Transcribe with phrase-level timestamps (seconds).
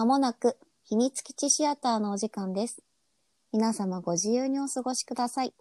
[0.00, 2.82] まもなく秘密基地シアターのお時間です。
[3.52, 5.52] 皆様ご自由にお過ごしください。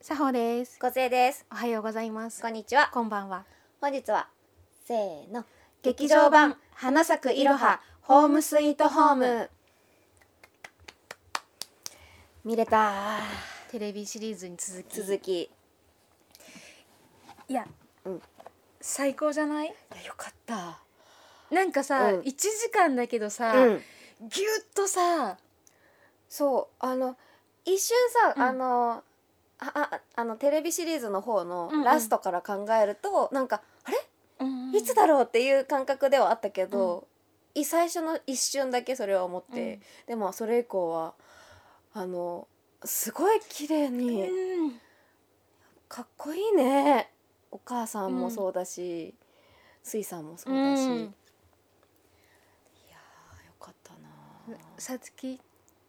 [0.00, 0.78] さほです。
[0.78, 1.44] 小生です。
[1.52, 2.40] おはようございます。
[2.40, 2.88] こんにちは。
[2.94, 3.44] こんばんは。
[3.78, 4.30] 本日は
[4.86, 5.44] せーの
[5.82, 9.50] 劇場版花咲くいろはホームスイートホーム
[12.42, 13.18] 見れた
[13.70, 15.50] テレビシリーズに続き続きい
[17.50, 17.66] いや、
[18.06, 18.22] うん
[18.80, 19.74] 最高じゃない？
[19.94, 20.80] やよかった。
[21.50, 22.20] なんかさ、うん。
[22.20, 23.82] 1時間だけどさ、うん。
[24.28, 25.38] ぎゅっとさ
[26.28, 27.16] そうあの
[27.64, 28.42] 一瞬さ、うん。
[28.42, 29.02] あの
[29.60, 31.84] あああのテレビシリーズの方のうんうん。
[31.84, 33.96] ラストから考えると、なんかあれ？
[34.40, 37.08] うんいつだろうっていう感覚ではあったけど、
[37.54, 41.14] い最初の一瞬だけそれは思って、でもそれ以降は
[41.94, 42.46] あの
[42.84, 44.80] すごい綺麗に、うん。
[45.88, 47.10] かっこいいね
[47.50, 49.14] お母さんもそうだし、
[49.82, 50.96] スイさんもそうだし、うん。
[50.96, 51.00] い
[52.90, 54.58] やーよかったな。
[54.78, 55.40] さつき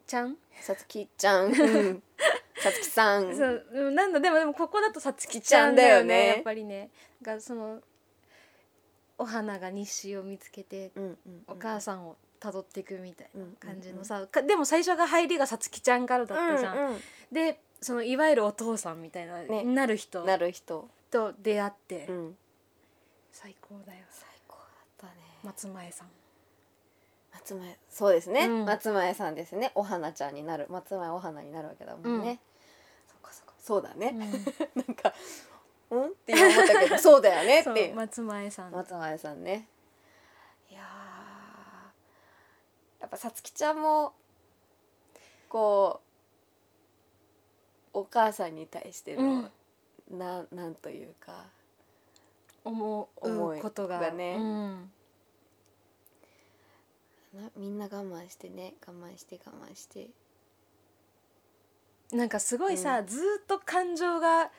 [0.08, 1.46] ちゃん、さつきちゃん。
[1.48, 2.04] うん。
[2.60, 3.36] さつきさん。
[3.36, 6.08] そううんなんだでもでもここだとさつきちちゃんだよよね。
[6.08, 6.90] ねやっぱりね。
[7.22, 7.82] がその
[9.18, 10.92] お花が日誌を見つけて
[11.48, 17.02] お母さんを辿っていくみたいなうん感じのさ、かでも最初が入りがさつきちゃんからだったじゃん。
[17.32, 19.64] でそのいわゆるお父さんみたいな、ね。
[19.64, 20.24] なる人。
[20.26, 22.38] なる人、と出会って、うん、
[23.32, 24.00] 最高だよ。
[24.10, 24.66] 最高だっ
[24.98, 25.14] たね。
[25.44, 26.08] 松前さん。
[27.34, 28.66] 松前そうですね、うん。
[28.66, 29.72] 松前さんですね。
[29.76, 30.68] お花ちゃんになる。
[30.70, 32.40] 松前お花になるわけだもんね、うん。
[33.08, 33.54] そっかそっか。
[33.60, 34.20] そうだね、うん。
[34.26, 34.26] な
[34.92, 35.14] んか
[35.92, 36.08] うん？
[36.08, 37.76] って今思ったけど そうだよねっそう。
[37.76, 38.72] う松前さん。
[38.72, 39.68] 松前さんね。
[40.70, 40.84] いやー。
[43.02, 44.14] やっぱさつきちゃんも
[45.48, 46.02] こ
[47.94, 49.50] うお母さんに対しての、
[50.10, 51.46] ななんというか。
[52.64, 54.00] 思うことが。
[54.00, 54.36] がね。
[54.38, 54.92] うん。
[57.34, 60.10] なみんな我慢してね我慢して我慢して。
[62.12, 64.50] なんかすごいさ、ずーっと感情が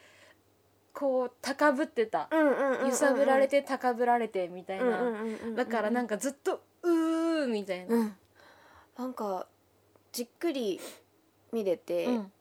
[0.93, 5.57] こう高ぶってた、うんうんうんうん揺さぶられて高ぶられてみたいな、うんうんうんうん。
[5.57, 7.97] だからなんかずっとうーみたいな。
[7.97, 8.17] うん。
[8.97, 9.47] なんか
[10.13, 10.81] じっくり
[11.53, 12.33] 見れて、うん。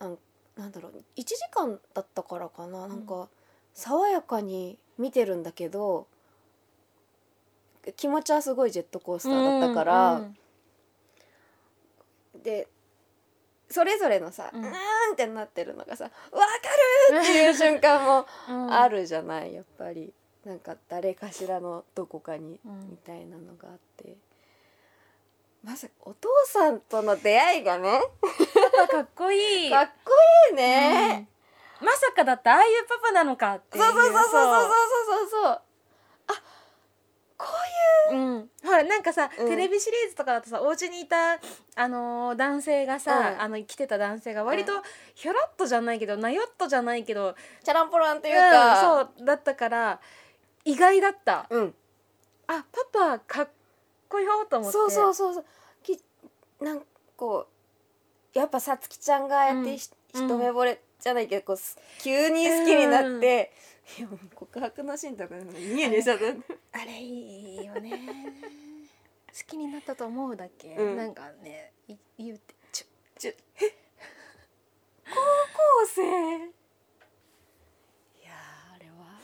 [0.00, 0.18] なん
[0.56, 3.28] だろう1時間だったからかな、なんか
[3.74, 6.06] 爽やかに見てるんだけど
[7.96, 10.36] 気持ちはすごいジェットコースターだったから、うん
[12.42, 12.68] で
[13.68, 14.62] それぞれのさ、ううん。
[14.62, 14.72] ん、ーん
[15.14, 16.46] ってなってるのがさ「わか
[17.12, 18.72] る!」っていう瞬間もうん。
[18.72, 20.12] あるじゃないやっぱり。
[20.44, 22.90] なんか誰かしらのどこかにうん。
[22.90, 24.16] みたいなのがあって。
[25.66, 28.00] まずお父さんとの出会いがね。
[28.78, 29.70] パパかっこいい。
[29.70, 30.12] かっこ
[30.50, 31.28] いいね、
[31.80, 33.84] うん、まさかだってああいうパパなのかっていう。
[33.84, 35.60] そうそうそうそうそうそうそう
[36.28, 36.32] あ
[37.36, 37.46] こ
[38.10, 41.40] ういう、うん、ほらなんかさ、うん、テレビシリーズとかだとさお家にいた、
[41.74, 44.72] あのー、男性がさ、うん、あの来てた男性が割と
[45.16, 47.34] ひょろっとじゃないけどなよっとじゃないけど
[47.64, 50.00] チャランポランというか、そうだったから
[50.64, 51.74] 意外だった、うん、
[52.46, 53.48] あパパかっ
[54.08, 54.72] こよと思って。
[54.72, 55.44] そうそうそうそう。
[55.82, 56.00] き
[56.60, 56.86] なんか
[57.16, 57.46] こ
[58.34, 60.26] うやっぱさつきちゃんがやってひ、うん。
[60.26, 63.52] 一目惚れじゃないけどこうす急に好きになって、
[63.98, 66.24] いやもう告白のシーンとかニヤニヤしちゃった
[66.80, 67.90] あれいいよね。
[69.28, 70.96] 好きになったと思うだけ、うん。
[70.96, 72.86] なんかねい言うてちょ
[73.18, 73.32] ちょ。
[73.32, 73.36] え？
[75.04, 76.02] 高校生。
[76.02, 76.04] い
[78.24, 79.20] やーあれは。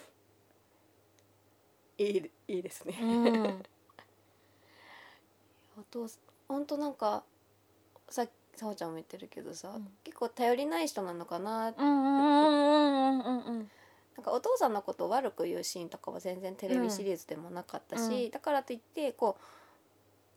[1.99, 3.63] いいいいですね、うん
[5.83, 7.23] お父さんほんとなんか
[8.09, 9.89] さっきさほちゃんも言ってるけどさ、うん。
[10.05, 13.71] 結構頼りない人なのかなうんうんうんうんうんうん
[14.17, 18.31] なんかお父さんのことを悪く言うシーンとかは全然テレビシリーズでもなかったし、うん。
[18.31, 19.43] だからといってこう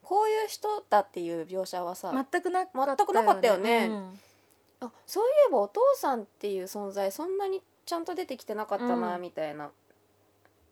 [0.02, 3.88] こういう人だっていう描写はさ、全くなかった全くなかったよね。
[3.88, 4.20] うん。
[4.82, 9.22] あそういえばお父さんっていう存在そんなにちゃんと出てきてなかったな、うん。
[9.22, 9.72] みたいな。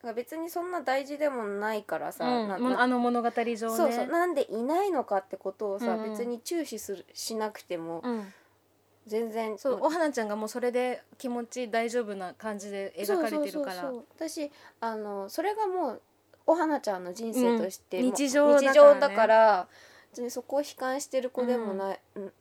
[0.04, 3.56] なんか別にそんな大事でもないからさ、うんあの物語上ね。
[3.56, 6.04] そうそうなんでいないのかってことをさ、うん。
[6.04, 8.34] うん別に注視するしなくてもうん、
[9.08, 9.58] 全然。
[9.58, 13.92] そうお花ちゃんがもうそれで気持ち大丈夫な感じで描かれてるから。
[14.18, 14.52] 私
[14.82, 16.02] あのそれがもう
[16.48, 18.06] お花ちゃんの人生として、うん。
[18.08, 19.00] 日常だからね。
[19.00, 19.68] だから
[20.12, 22.32] 別にそこを悲観してる子でもない、うん。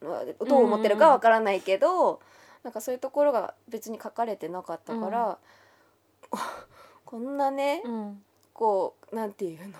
[0.48, 2.20] どう思ってるかわからないけど、
[2.64, 5.38] なんかそういうところが別に書かれてなかったから、
[7.12, 8.22] こんなね、うん。
[8.54, 9.74] こうなんていうの？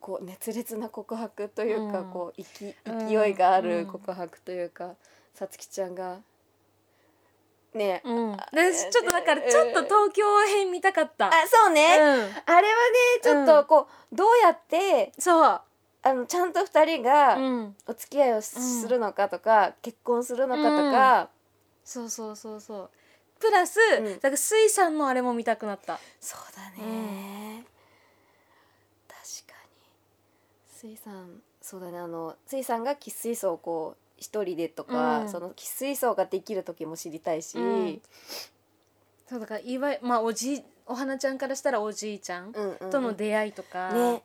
[0.00, 2.10] こう熱烈な告白というか、うん。
[2.10, 3.08] こう勢うん。
[3.08, 3.68] 勢いがあうん。
[3.68, 4.94] る告白というか
[5.32, 6.16] さつきちゃんが
[7.72, 8.32] ねうん。
[8.32, 11.28] 私ちょっとだからちょっと東京編見たかった。
[11.28, 12.02] あそうね、うん。
[12.02, 12.32] あれはね
[13.22, 15.60] ちょっとこう、どうやってそう。
[16.02, 17.76] あのちゃんと二人がうん。
[17.86, 21.28] お付き合いをす,、るのかとか結婚するのかとか、
[21.84, 22.90] そうそうそうそう
[23.38, 24.14] プラス、ん。
[24.14, 25.98] だから水産のあれも見たくなった。
[26.20, 27.64] そうだね、
[29.08, 30.88] 確かに。
[30.90, 31.98] 水産そうだね。
[31.98, 35.28] あの水産が喫水槽をこう一人でとか、うん。
[35.28, 38.00] その喫水槽ができる時も知りたいし、うん。
[39.28, 42.90] そうだからいわゆまあおじいお花ちゃんからしたらおじいちゃんうんうんうん。
[42.90, 44.22] との出会いとか、ね。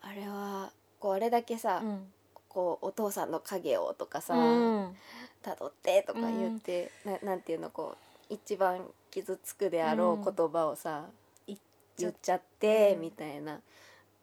[0.00, 2.12] あれはこうあれだけさ、うん。
[2.48, 4.96] こうお父さんの影をとかさ、うん。
[5.42, 11.06] 辿ってとか言って、ななんていうのこう一番傷つくであろう言葉をさ、
[11.46, 11.58] 言っ
[11.98, 13.60] 言っちゃって、うんみたいな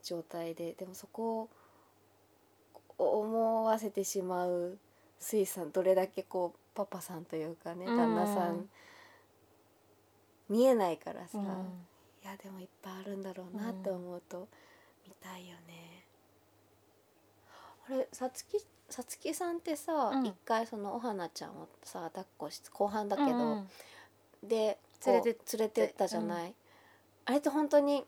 [0.03, 1.49] 状態ででもそこ
[2.97, 4.77] を思わせてしまう
[5.19, 7.97] 水さんどれだけこうパパさんというかねうん。
[7.97, 8.69] 旦那さん、
[10.49, 11.43] 見えないからさ、うん。
[11.43, 11.47] い
[12.27, 14.47] やでもいっぱいあるんだろうなって思うと
[15.05, 16.05] 見たいよね。
[17.89, 18.59] あれさつき
[18.89, 20.25] さつきさんってさ、うん。
[20.25, 23.69] 一回そのお花ちゃんをさ抱っこして後半だけど、うん
[24.47, 26.53] で連れて連れてったじゃない、
[27.25, 28.05] あれって本当に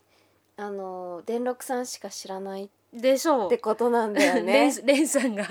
[0.55, 3.49] あの伝六さんしか知らないっでしょう。
[3.49, 4.85] てことなんだよレねン。
[4.85, 5.45] レンさんが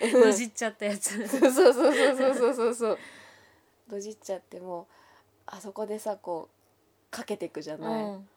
[0.00, 1.28] のじっちゃったやつ。
[1.28, 2.98] そうそうそうそうそうそうそう
[3.88, 4.86] どじっちゃってもう
[5.46, 8.28] あそこでさこうかけてくじゃない、うん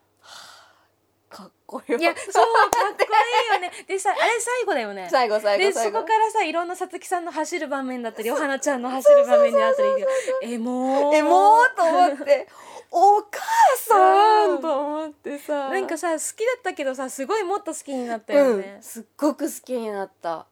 [1.35, 3.03] かっこよいやそうかっこ
[3.51, 3.71] いいよね。
[3.85, 5.09] でさあれ最後だよね。
[5.11, 5.97] 最後最で後最後。
[5.97, 10.05] そこからさいろんなさつきさんの走る場面だったりお花ちゃんの走る場面であったり
[10.53, 12.47] えもうえもうと思って。
[12.89, 13.41] お母
[13.75, 15.67] さうんんと思ってさ。
[15.67, 18.61] なんかさ好きだったけどさすごいもっと好きになったようん。
[18.61, 20.45] ね、すっごく好きになった。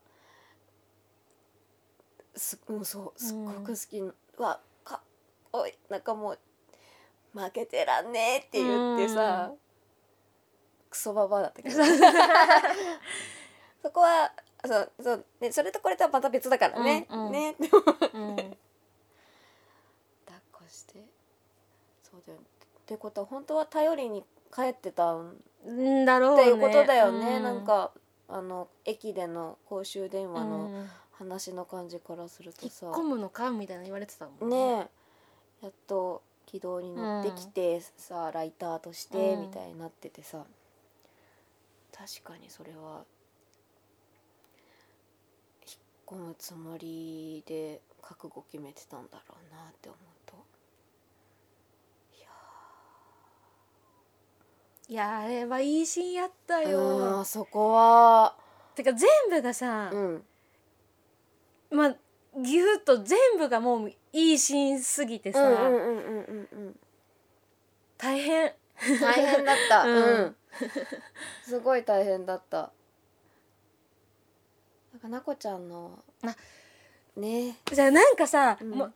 [2.36, 5.00] すうんそうすっごく好きに、うわかっ
[5.50, 5.74] こいい。
[5.88, 6.38] なんかもう
[7.32, 9.50] 負けてらんねえって言ってさ、
[10.94, 11.74] クソババアだったけど。
[13.82, 14.32] そこは
[14.64, 17.32] そうそう、ね、それとこれとはまた別だからね、うんうん。
[17.32, 17.50] ね。
[17.50, 17.70] ってうん。
[18.36, 18.50] 抱っ
[20.52, 21.04] こして。
[22.02, 22.38] そうだよ。
[22.38, 22.42] っ
[22.86, 24.24] てことは本当は頼りに
[24.54, 25.36] 帰ってたん
[25.66, 26.42] んだろうね。
[26.42, 27.90] っていうことだよね、うなんか
[28.28, 30.90] あの駅での公衆電話うのん。
[31.12, 34.88] 話の感じからするとさ、引っ込むのかみたいな言われてたもんね。
[35.62, 39.40] えやっと軌道に乗ってきて、さライターとしてうん。
[39.42, 40.44] みたいになっててさ、
[41.96, 43.04] 確かにそれは
[45.64, 50.34] 引っ込むつもりで覚悟決めてたんだろうなって思うと。
[54.86, 58.36] いやあれはいいシーンやったよあそこは
[58.74, 60.22] てか全部がさ、うん
[61.70, 61.96] まあ
[62.38, 65.38] ぎゅっと全部がもういいシーンすぎてさ、
[67.96, 68.52] 大変
[69.00, 70.36] 大変だった、ううん
[71.44, 72.70] すごい大変だった。
[74.92, 76.34] なんかなこちゃんのあ。
[77.16, 77.56] ね。
[77.72, 78.70] じゃあなんかさ、うん。
[78.70, 78.90] も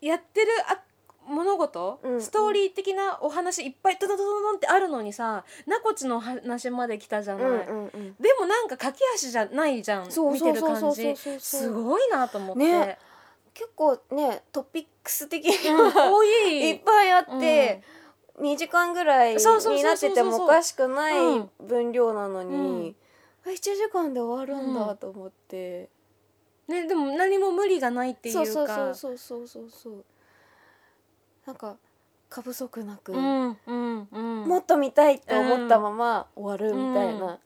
[0.00, 0.80] やってるあ
[1.26, 7.90] 物事、うんストーリー的なお話いっぱいドドドドドンってあるのにさなこちの話まで来たじゃない、うんうんうん。
[8.20, 11.04] でもなんか駆け足じゃないじゃんそう見てるそうそうそう。
[11.04, 11.40] 感じ。
[11.40, 12.98] すごいなと思って、ね。
[13.54, 16.68] 結構ねトピックス的にうん、い。
[16.70, 17.82] いっぱいあって、
[18.40, 22.60] 2時間ぐらいになっててもおかしくないうん分量なのに、う
[22.90, 22.96] ん。
[23.46, 25.88] あ1時間で終わるんだと思って、
[26.66, 28.46] ね、でも何も無理がないっていうか。
[28.46, 30.04] そうそうそうそうそうそう
[31.46, 31.76] なんか
[32.28, 34.48] 過不足なく、うんうんうん。
[34.48, 37.38] もっと見たいって思ったまま終わるみたいうんな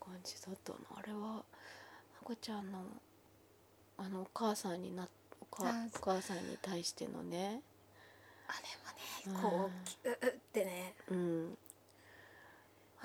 [0.00, 1.42] 感じだったなあれはな
[2.22, 2.80] こちゃんの
[3.96, 5.08] あのお母さんにな
[5.40, 7.62] お母さんに対してのね
[8.50, 9.70] あれはねこ
[10.04, 11.58] うううってね、うん。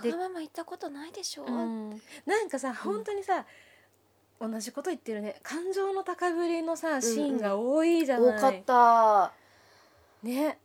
[0.01, 1.89] でまま言ったことないでしょ、うん、
[2.25, 3.45] なんかさ本当にさ、
[4.41, 5.39] 同じこと言ってるね。
[5.43, 9.33] 感情の高ぶりのさシーンが多いじゃない、多かった。
[10.23, 10.59] ね。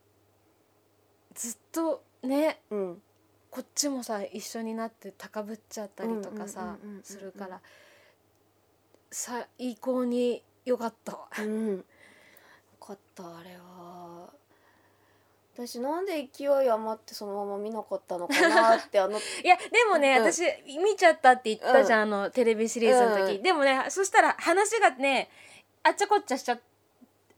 [1.34, 3.02] ずっとねうん。
[3.50, 7.60] こっちもさ一緒になって高ぶっちゃったりとかさうんうんうんうんうんするから
[9.10, 9.46] 最
[9.80, 11.12] 高に良かった。
[11.12, 11.76] わうん。
[11.76, 11.84] よ
[12.80, 14.39] かったあれは
[15.54, 20.32] 私なんで勢い余ってそのまま見なかったのかなってあの いやでもね、うん。
[20.32, 23.42] 私見ちゃったって言ったじゃん、あのテレビシリーズの時、うん。
[23.42, 25.28] でもねそしたら話がね
[25.82, 26.60] あっちゃこっちゃしちゃっ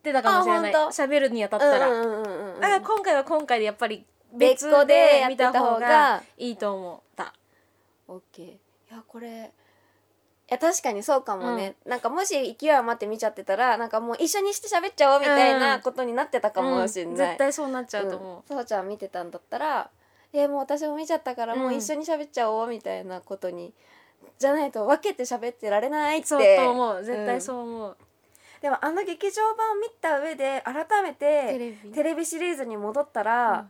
[0.03, 0.73] てたかもしれない。
[0.73, 6.23] 喋るにあたったら、うんうんうんうんだから今回は今回でやっぱり別でで見たた方が。
[6.37, 7.35] いいと思った。
[8.09, 8.47] オッケー。
[8.47, 8.59] い
[8.91, 9.31] やこれい
[10.53, 18.39] や確かにそうかもね、なんかもし勢い余って見ちゃってたらなんかもう一緒にして喋っちゃおうみたいなことになってたかもしれうんない、絶対そうなっちゃうと思う。
[18.41, 18.43] ん。
[18.47, 19.91] さほちゃん見てたんだったら
[20.35, 23.73] 「えもう私も見ちゃったからもう一緒に喋っちゃおう」みたいなことに、
[24.39, 26.29] じゃないと分けて喋ってられないっう、て。
[26.29, 27.03] そうと思う。
[27.03, 27.97] 絶対そう思う、
[28.61, 33.69] でもあの劇場版を見た上で改めテてテレビシリーズに戻ったら、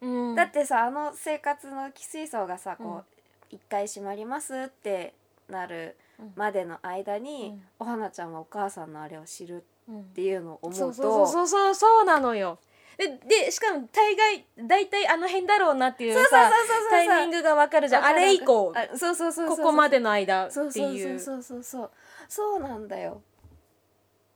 [0.00, 0.34] うん。
[0.34, 2.86] だってさあの生活の寄水槽がさうん。
[2.86, 3.04] こう
[3.48, 5.14] 一回閉まりますって
[5.48, 6.32] なるうん。
[6.36, 7.62] までの間に、うん。
[7.80, 10.00] お花ちゃんはお母さんのあれを知るうん。
[10.00, 12.58] っていうのを思うとそうそうそうそうそうなのよ。
[12.98, 16.90] ででしかも大概大体あの辺だろうなっていうそうそうさそうそう。
[16.90, 18.04] タイミングがわかるじゃん。
[18.06, 20.72] あれ以降あそうそうそうここまでの間ってそう。
[20.72, 21.90] そういうそうそうそう。
[22.28, 23.20] そうなんだよ。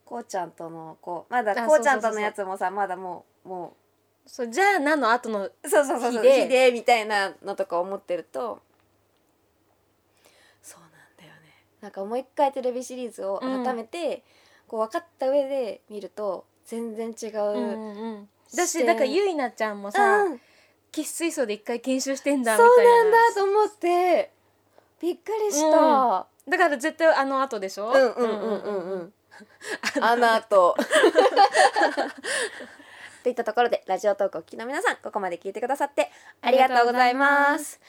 [0.04, 3.76] こうちゃんとのこうまだあこうちゃんとのやつもさまだもうも
[4.26, 6.22] そうじゃあ何の後のうそうそうそうそう。
[6.22, 6.42] 日で。
[6.42, 8.60] 日でみたいなのとか思ってると
[10.60, 11.48] そうなんだよね
[11.80, 14.22] なんかもう一回テレビシリーズを改めて、
[14.68, 20.40] こう分かった上で見ると全然違う、うんうんだしだからゆいなちゃんもさうん。
[20.92, 23.04] 喫水槽で一回研修してんだみそうたいな。
[23.04, 24.32] なんだと思って
[25.00, 27.92] びっくりした、だから絶対あの後でしょ？
[27.92, 29.12] うんうんうんうんうん。
[30.00, 30.74] あの後。
[33.22, 36.10] といったところでラジオトークをお聞きの皆さんここまで聞いてくださって
[36.42, 37.80] ありがとうございます。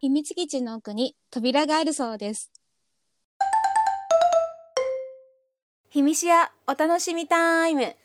[0.00, 2.52] 秘密基地の奥に扉があるそうです。
[5.88, 7.96] ひみしやお楽しみタイム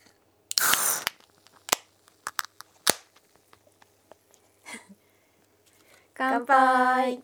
[6.15, 7.21] 乾杯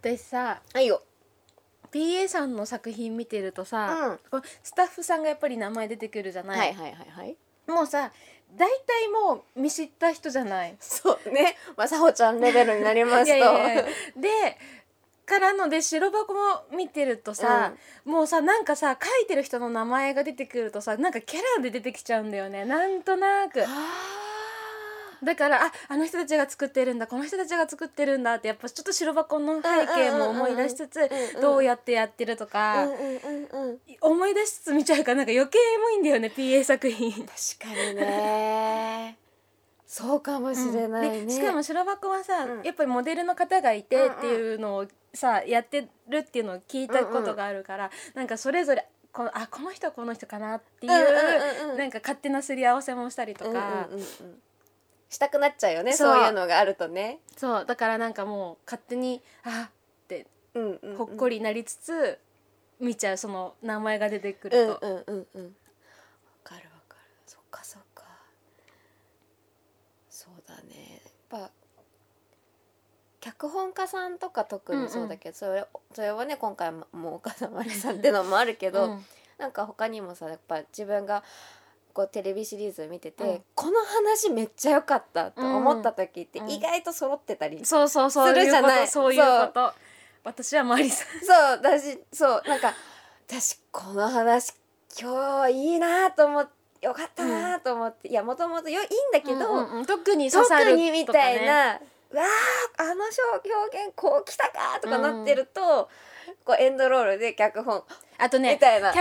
[0.00, 1.02] 私さはいよ。
[1.94, 3.66] PA さんの作品見てるとうん。
[3.66, 7.36] さ、うスタッフさんがやっぱり名前出てくるじゃないい、はいはいはい。
[7.68, 8.10] もうさ
[8.56, 11.56] 大体もう見知った人じゃないそうね。
[11.76, 13.36] まあさほちゃんレベルになりますと。
[13.36, 13.88] いやいやで
[15.26, 16.40] からので白箱も
[16.76, 17.72] 見てるとさ、
[18.04, 23.66] もうさなんかさ書いてる人の名前が出てくるとさなんかキャラで出てきちゃうんだよねなんとなくあ
[25.24, 32.46] だからああの人たちが作ってるんだこの人たちが作ってるんだってやっぱちょっと白箱の背景も思い出しつつうんうんうんどうやってやってるとあ。
[32.46, 33.78] か、うんうんうんうん。
[34.00, 37.12] 思い出しつつ見ちゃうからなんか余計エモいんだよね PA 作品。
[37.12, 39.18] 確かにね。
[39.86, 41.26] そうかもしれないね。
[41.26, 54.42] でしかも白箱はさ、うんやっぱりモデルの方がいてっていうのをさやってるっていうのを聞いたことがあるから、なんかそれぞれこのあこの人はこの人かなっていう,、うんうんうんうんなんか勝手なすり合わせもしたりとか、うんうんうんうん
[55.08, 57.20] したくなっちゃうよねそそうういうのがあるとね。
[57.36, 57.64] そう。
[57.66, 59.70] だからなんかもう勝手にあっ
[60.08, 60.96] てうんうんうん。
[60.96, 62.18] ほっこりなりつつ
[62.80, 64.78] 見ちゃうその名前が出てくると。
[64.82, 65.44] うんうんうんうん。
[65.44, 65.50] わ
[66.42, 67.00] かるわかる。
[67.26, 68.04] そっかそっか。
[70.10, 71.02] そうだね。
[71.30, 71.50] やっぱ
[73.20, 79.04] 脚本家さんとか特にそうだけど、それそれはね今回ももう岡田真理さんってのもあるけど、うん。
[79.38, 81.24] なんか他にもさやっぱ自分が
[81.94, 83.42] こうテレビシリーズ見てて、うん。
[83.54, 86.50] この話めっちゃ良かったと思った時ってうん。
[86.50, 88.88] 意外と揃ってたり、そうそうそうするじゃない。
[88.88, 89.72] そういうこと。
[90.24, 91.20] 私はマリさん。
[91.20, 92.74] そうだしそうなんか
[93.26, 94.52] 私この話
[95.00, 96.52] 今日いいなと思って
[96.84, 101.76] よかったなと思って、いやもともとよいいんだけど、うんうんうん特に刺さる特にみたいな、
[102.10, 105.88] うわーあの表現こうきたかとかなってると、
[106.44, 107.82] こうエンドロールで脚本
[108.18, 108.58] あとね。
[108.58, 108.96] 脚本も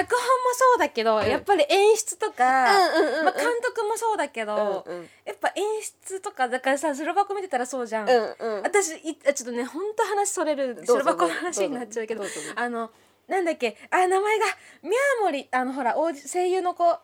[0.53, 1.27] そうだけど、うん。
[1.27, 3.25] やっぱり演出とか、うんうんうんうん。
[3.25, 5.09] まあ、監督もそうだけど、うんうん。
[5.25, 8.61] やっぱ演出とかだからさ白箱見てたらそうじゃん、うんうん。
[8.63, 12.23] 私いあちょっとねほんと話それる白箱の話になっちゃうけど
[12.55, 12.91] あの
[13.27, 14.45] なんだっけあ名前が
[14.81, 16.97] 宮森あのほら声優の子。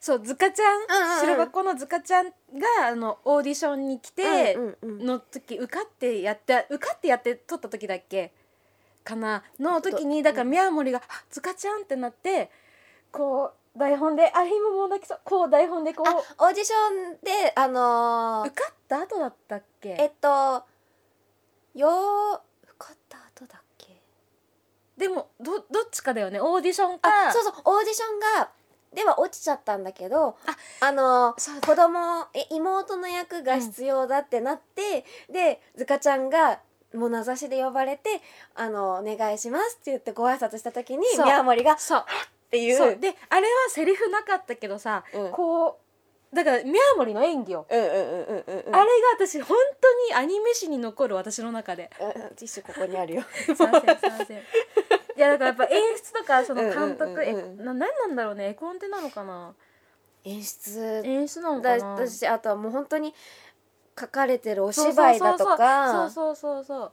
[0.00, 1.20] そうズカちゃん、うんうんうん。
[1.22, 2.32] 白箱のズカちゃんが
[2.88, 8.32] あのオーディションに来て、の時受かってやって受かってやって撮った時だっけ？
[9.08, 12.50] かなの時にだから宮森が「あズカちゃん」ってなって
[13.10, 19.96] こう台本であ今もう泣きそうこう台本でこうあオーディションであのー受かった後だったっけ？
[19.98, 20.28] えっと
[21.74, 24.02] よー受かった後だっけ？
[24.96, 26.40] でもどどっちかだよね？
[26.40, 27.28] オーディションか。
[27.28, 28.50] あそうそうオーディションが
[28.92, 30.36] では落ちちゃったんだけど
[30.80, 36.60] ああの子供え妹の役が必要だってなって、でずかちゃんが
[36.94, 38.22] もう名指しで呼ばれて
[38.54, 42.04] 「あのお願いします」って言ってご挨拶した時に宮森がっそう。
[42.50, 42.76] ていう。
[42.76, 42.96] そう。
[42.96, 45.30] であれはセリフなかったけどさ、うん。
[45.32, 45.78] こ
[46.32, 48.86] うだから宮森の演技よ、うんうんうんうんうんあれ
[49.18, 51.90] が私本当にアニメ史に残る私の中で。
[52.00, 53.22] うんティッシュここにあるよ。
[53.32, 54.38] すいませんすいません。
[54.38, 54.40] い
[55.16, 57.60] やだからやっぱ演出とかその監督うんうんうんうん。
[57.60, 59.54] えな何なんだろうね絵コンテなのかな？
[60.24, 61.02] 演出。
[61.04, 61.96] 演出なのだかな？
[61.96, 63.14] だしあとはもう本当に
[63.98, 65.92] 書かれてるお芝居だとか。
[65.92, 66.92] そうそうそうそ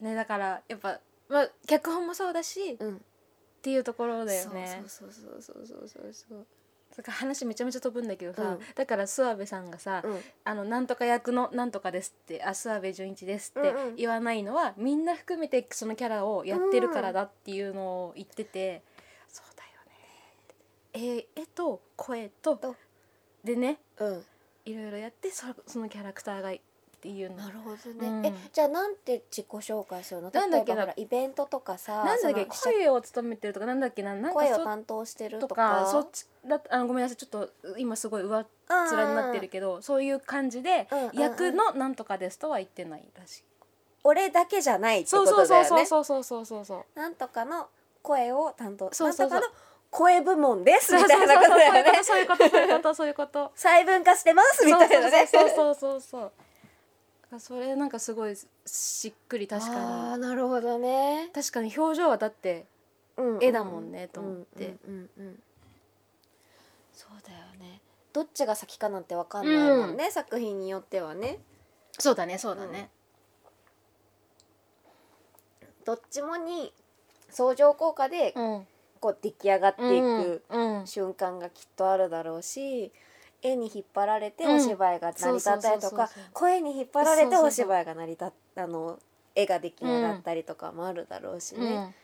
[0.00, 0.04] う。
[0.04, 3.04] ねだからやっぱ、まあ、脚本もそうだしっうん。
[3.62, 4.82] ていうところだよね。
[4.88, 6.46] そうそうそうそうそうそうそう。
[6.96, 8.60] だから話めちゃめちゃ飛ぶんだけどさ、うん。
[8.74, 10.20] だから諏訪部さんがさ、うん。
[10.44, 13.96] あのなんとか役のなんとかですってあ諏訪部純一ですってうんうん。
[13.96, 18.82] 言わないのは、みんな含めてそのキャラをやってるからだっていうのを言ってて、
[19.28, 19.62] そうだ
[21.02, 21.26] よね。
[21.36, 22.74] 絵絵と声とと。
[23.44, 24.24] でねうん
[24.64, 26.54] いろいろやってそそのキャラクターがっ
[27.02, 27.36] ていうの。
[27.38, 28.22] なるほどうん。
[28.22, 30.30] ね、えじゃあなんて自己紹介するの？
[30.30, 32.46] なんだっけイベントとかさなんだっけ？
[32.46, 34.14] 声を務めてるとかなんだっけな？
[34.14, 43.42] なんかそ声を担当してるととかかそっちだあのごめんなさいちょっと今すごい上っ面になってるけどそういう感じで役のなんとかですとは言ってないらしい。
[44.04, 45.86] 俺だけじゃないってこそうそうとだよね。
[45.86, 46.98] そうそうそうそうそうそう。
[46.98, 47.68] なんとかの
[48.02, 49.40] 声を担当そうそうそう。
[49.40, 52.02] なんとかの声部門ですそうみたいなことだよね。
[52.02, 55.26] そういうことそういうことそういうこと細分化してますみたいなね。
[55.26, 56.32] そうそうそうそ
[57.30, 57.40] う。
[57.40, 58.34] それなんかすごい
[58.66, 61.26] しっくり確あかーなるほどね。
[61.26, 62.64] に確かに表情はだって
[63.18, 64.76] うん絵だもんねと思って。
[64.86, 65.42] うんうんうんうん。
[66.94, 67.80] そうだよね。
[68.14, 71.38] どっちが先かなんてわかんないもんね、作品によってはね。
[71.98, 72.88] そうだねそうだね。
[75.84, 76.72] どっちもに
[77.30, 78.66] 相乗効果でうん
[79.02, 82.92] こう出来上がっていくうん瞬間がきっとあるだろうし
[83.42, 84.56] 絵に引っ張られてうん。
[84.56, 88.98] お芝居が成り立ったりとか声に引っ張られてお芝居が成り立っあの
[89.34, 91.62] 絵が出来上がったりとかもあるだろうしうん。
[91.62, 91.94] ね。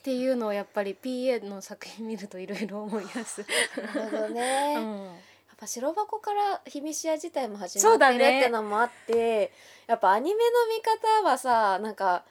[0.00, 3.44] っていうのをやっぱり PA の作品見るといろいろ思い出す。
[3.94, 5.10] なるほどね、やっうん
[5.58, 8.42] ぱ白箱から「ひみしや」自体も始まってるっね。
[8.44, 9.52] てのもあって、
[9.88, 12.24] やっぱアニメの見方はさなんか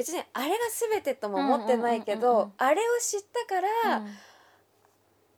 [0.00, 0.56] 別にあれが
[0.90, 4.02] 全てとも思ってないけうんうんうんうんうんどあれを知ったから、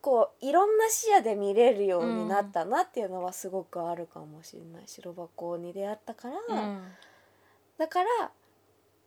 [0.01, 4.83] こういろんな視野で見れるようになったなっていうのはすごくあるかもしれない。
[4.85, 6.81] 白箱に出会ったから、うん
[7.77, 8.31] だから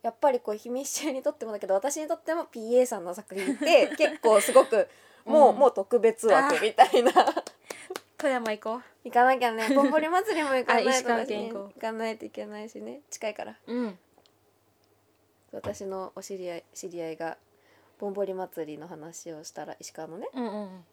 [0.03, 4.89] やっぱりこうひみしやにとってもだけど私にとっても PA さんの作品って 結構すごく
[5.25, 5.59] もう、うん。
[5.59, 7.13] もう特別枠みたいな。
[8.19, 9.75] 富山行こ行かなきゃね。
[9.75, 11.73] ぼんぼり祭りも行かないとあ石川だし、ね、県行こう。
[11.75, 13.01] 行かないといけないしね。
[13.11, 13.57] 近いから。
[13.67, 13.73] う。
[13.73, 13.99] うん。
[15.57, 17.39] 私のお知り合い知り合いが
[17.99, 20.85] ぼんぼり祭りの話をしたら石川のねうんうん。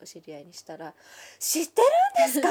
[0.00, 0.94] お知り合いにしたら
[1.40, 2.48] 「知ってるんですか?」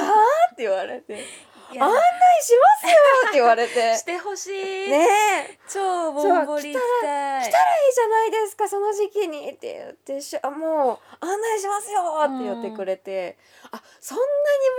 [0.52, 1.14] って言われて
[1.72, 2.00] 「いや案内
[2.42, 4.90] しますよ!」って言われて してほしい。
[4.90, 5.08] ね
[5.50, 7.48] え超ボンボリ行きたい。
[7.48, 13.38] 来たらいいじゃないですかその時期にって言ってしあもう案内しますよって言ってくれて、
[13.70, 14.30] あそんなに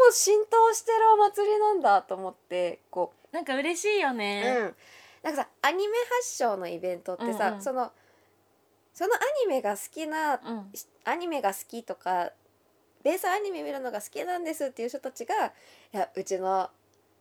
[0.04, 4.44] もう浸透してるお祭りなんだと思ってこなんか嬉しいよう、ね。
[4.46, 4.76] うん、
[5.24, 7.62] なんかさアニメ発祥のイベントってさ、うんうん。
[7.62, 7.92] その
[8.94, 10.72] そのアニメが好きなうん。
[11.06, 12.32] アニメが好きとか
[13.04, 15.52] ベースアニメ見るのが好きなんですっていう人たちがい
[15.92, 16.70] やうちの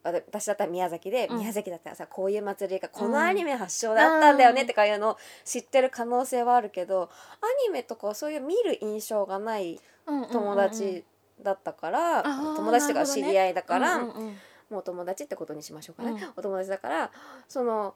[0.04, 1.38] 私だったら宮崎で、うん。
[1.38, 11.04] 宮崎だったらさこういう祭りがこのアニメ発祥だったんだよねとかいうのを知ってる可能性はあるけどアニメとかそういう見る印象がない友達
[11.42, 14.36] だったから、友達とか知り合いだから、うんうんうん
[14.70, 16.32] もう友達ってことにしましょうかね、うん。
[16.36, 17.10] お友達だから
[17.48, 17.94] その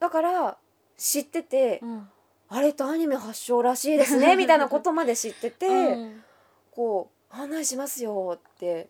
[0.00, 0.58] だから
[0.96, 2.08] 知ってて、うん。
[2.48, 5.66] あれとアニメ発祥らしいですね みたいなことまで知ってて。
[5.66, 6.24] うん。
[6.70, 8.88] こう案内しますよって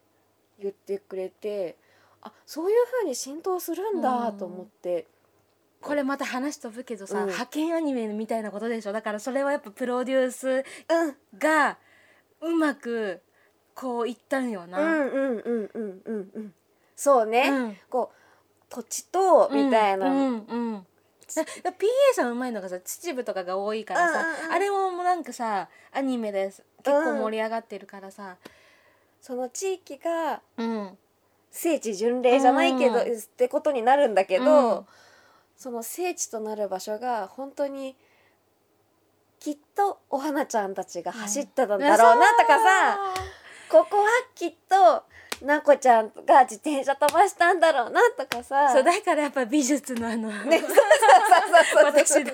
[0.61, 1.77] 言ってくれて
[2.21, 5.09] あそういう風に浸透するんだと思って、
[5.81, 7.27] これまた話飛ぶけどさ、うん。
[7.27, 8.93] 派遣アニメみたいなことでしょ？
[8.93, 11.79] だからそれはやっぱプロデュースうん、が
[12.41, 13.21] うまく
[13.75, 14.81] こういったんよな。
[14.81, 16.55] うんうんうんうんうんうん
[17.03, 17.77] そうね、うん。
[17.91, 18.17] こう
[18.69, 20.87] 土地とみたいな、うんうんうん。
[21.27, 21.45] PA
[22.15, 24.53] さんうまいのがさ秩父とかが多いからさ、うんうんうん。
[24.53, 26.63] あれももうなんかさアニメです。
[26.85, 28.37] 結構盛り上がってるからさ、
[29.21, 30.99] その地域がうん。
[31.51, 33.05] 聖地巡礼じゃないけど、うんっ
[33.37, 34.87] てことになるんだけど、うん。
[35.57, 37.97] その聖地となる場所が本当に
[39.41, 42.99] きっとお花ちゃんたちが走ってたんだろうなとかさ、
[43.69, 45.03] ここはきっと
[45.43, 48.71] なこちゃんが自転車飛ばしたんだろうなとかさ。
[48.73, 50.79] そうだからやっぱ美術のあの、ね、そうそう
[51.49, 52.31] そうそう私の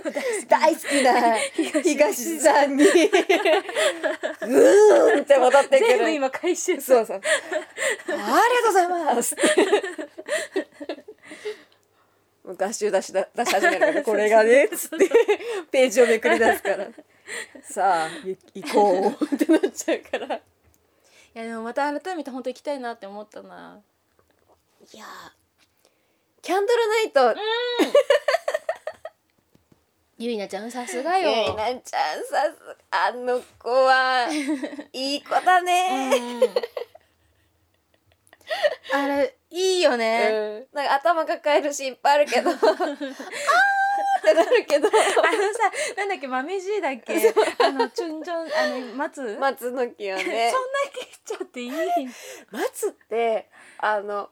[0.48, 1.36] 大好きな
[1.82, 2.84] 東さんに。
[2.84, 7.20] うーんって戻ってくる全部今回収そうそう。
[7.20, 7.20] あ
[8.08, 8.22] りが
[8.62, 9.36] とうございます。
[12.58, 15.10] 合集出しだ出し始めるからこれがねっつって。
[15.70, 16.86] ページをめくり出すから。
[17.62, 19.24] さあい行こう。
[19.34, 20.36] ってなっちゃうから。
[20.36, 20.42] い
[21.38, 23.80] やでもまた改めて本当行きたいなって思ったな。
[24.92, 25.08] いやー
[26.42, 27.34] キャンドルナイト、
[30.18, 31.30] ゆいなちゃんさすがよ。
[31.30, 32.58] ゆいなちゃんさす
[32.90, 34.28] あの子は。
[34.92, 36.10] いい子だね、
[38.92, 39.00] うん。
[39.00, 40.76] あれいいよね、うん。
[40.76, 42.50] なんか頭抱えるシーンいっぱいあるけど。
[42.50, 43.14] あ ー
[44.18, 44.88] ってなるけど。
[44.88, 47.34] あのさなんだっけ豆じいだっけ？
[47.64, 50.50] あのちょんちょんあの松、松の木は そんなね
[50.92, 51.70] 切っちゃっていい？
[52.50, 54.30] 松ってあの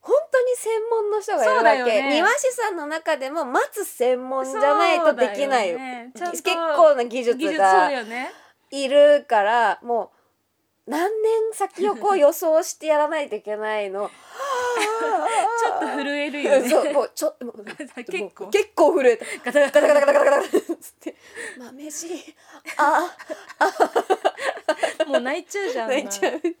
[0.00, 2.14] 本当に専門の人がいるわけ、よね。
[2.14, 5.74] 庭師さんの中でも松専門じゃないとできない。
[5.74, 6.10] ね。
[6.14, 7.90] 結構な技術が
[8.70, 10.19] いるからもう
[10.90, 14.10] 何年先をこう予想してやらないといけないの。
[15.60, 16.68] ちょっと震えるよね。
[16.68, 18.48] そうもうちょもう結構。
[18.48, 19.24] 結構震えた。
[19.44, 20.48] ガタガタガタガタガタガタっ
[21.00, 21.14] て
[21.58, 22.34] 「豆し
[22.76, 23.16] あ
[23.58, 26.56] あもう泣いちゃうじゃんいち」って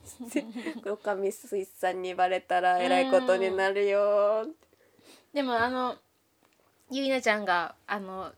[1.32, 4.46] 水産にバレたらえらいことになるよ
[5.32, 5.96] でもあの
[6.90, 8.32] ゆいなちゃんがあの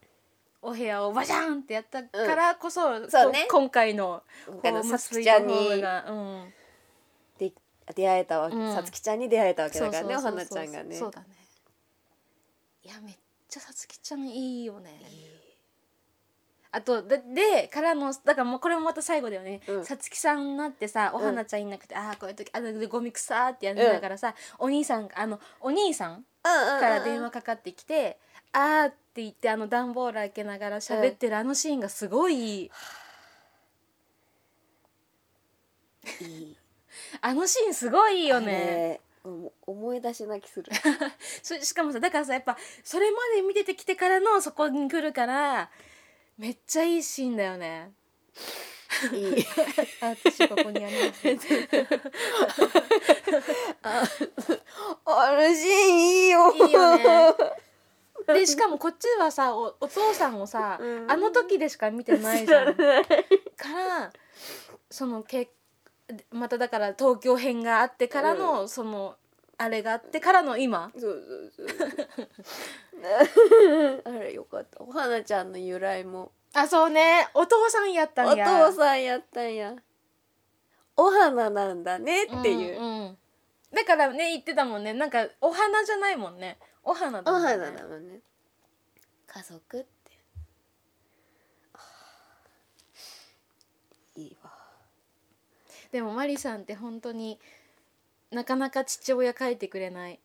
[0.64, 3.46] お部屋をバシャンってやったからこそ、そうね。
[3.50, 4.22] こ今回の
[4.84, 6.52] さつきちゃんにスイートホームがうん。
[7.38, 7.52] で
[7.96, 8.72] 出会えたわけうん。
[8.72, 10.94] さつきちゃんに出会えたわけだからねお花ちゃんがね。
[10.94, 11.26] そうだね。
[12.84, 13.14] いやめっ
[13.48, 15.00] ちゃさつきちゃんいいよね。
[16.74, 19.60] あとででからのだからもうこれもまた最後だよね。
[19.66, 19.84] うん。
[19.84, 21.24] さつきさんになってさおうん。
[21.24, 28.18] 花ちゃんいなくて、ああこういう時あでゴミくさーってやりながらさ、お兄さんあのお兄さんかから電話かかってきて
[28.52, 32.70] 「あー」って言ってあの段ボール開けながら喋ってるあのシーンがすごいいい
[37.20, 39.00] あのシーンすごいいいよね。
[39.66, 40.72] 思い出し泣きする
[41.44, 45.70] そしかもさだからさやっぱそれまで見ててきてからのそこに来るから
[46.36, 47.92] めっちゃいいシーンだよね。
[49.12, 49.46] いい
[50.02, 51.28] あ私ここにあります。
[55.04, 57.34] あるシーンいいよいいよね。
[58.26, 61.10] でしかもこっちはさおお父さんをさ、うん。
[61.10, 62.74] あの時でしか見てないじゃん。
[62.74, 64.12] から
[64.90, 65.50] そのけ
[66.30, 69.16] まただから東京編があってからの、その
[69.56, 70.90] あれがあってからの今。
[70.98, 71.22] そう
[71.56, 71.78] そうそう
[74.04, 74.82] あれよかった。
[74.82, 76.32] お花ちゃんの由来も。
[76.54, 77.28] あそうね。
[77.34, 78.46] お父さんやったおんや。
[78.46, 79.74] 父さんやったんや。
[80.96, 83.18] お花なんだねっていう、んん。
[83.74, 84.92] だからね言ってたもんね。
[84.92, 87.48] なんかお花じゃないもんねお花だおもんね。
[87.48, 88.20] 花だもんね。
[89.26, 89.88] 家族って。
[91.74, 94.20] あー。
[94.20, 94.50] いいわ。
[95.90, 97.38] でもマリさんって本当に
[98.30, 100.20] なかなか父親書いてくれない。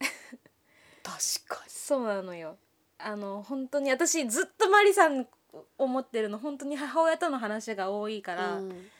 [0.00, 2.56] 確かそうなのよ。
[2.98, 5.26] あの本当に私ずっとマリさん
[5.78, 8.90] 思ってるの本当に母親との話が多いから、うん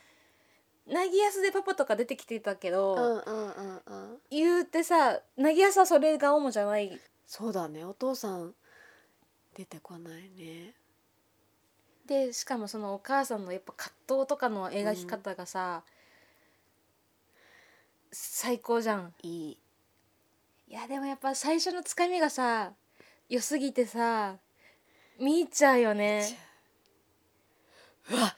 [0.90, 4.18] なぎやすでパパとか出てきてたけど、うんうんうんうん。
[4.30, 7.84] 言うてさなぎやすはそれが主じゃないそうだね。
[7.84, 8.54] お父さん
[9.56, 10.74] 出てこないね。
[12.06, 15.84] でしかもそのお母さんのやっぱ葛藤とかの描き方がさ、
[18.10, 19.14] 最高じゃん。
[19.22, 19.58] いい。
[20.68, 22.72] いやでもやっぱ最初のつかみがさ
[23.28, 24.36] 良すぎてさ
[25.18, 26.24] 見入っちゃうよね。
[28.10, 28.34] うわ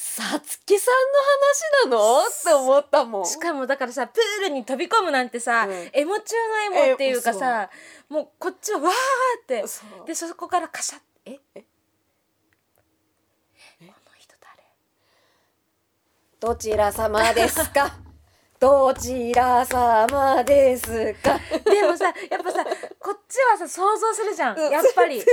[0.00, 2.22] さつきさんの話なの？
[2.22, 3.26] って思ったもん。
[3.26, 5.90] しかもだからさプールに飛び込むなんてさ、うん。
[5.92, 6.34] エモ中
[6.70, 7.68] のエモっていうかさ
[8.08, 8.92] もうこっちはわー
[9.42, 9.64] って
[10.06, 11.40] でそこからカシャッえ？
[11.56, 11.64] え？
[13.80, 14.62] この人誰？
[16.38, 17.96] どちら様ですか？
[18.60, 21.40] どちら様ですか？
[21.64, 22.64] でもさやっぱさ
[23.00, 24.56] こっちはさ想像するじゃん。
[24.56, 24.70] うん。
[24.70, 25.18] やっぱり。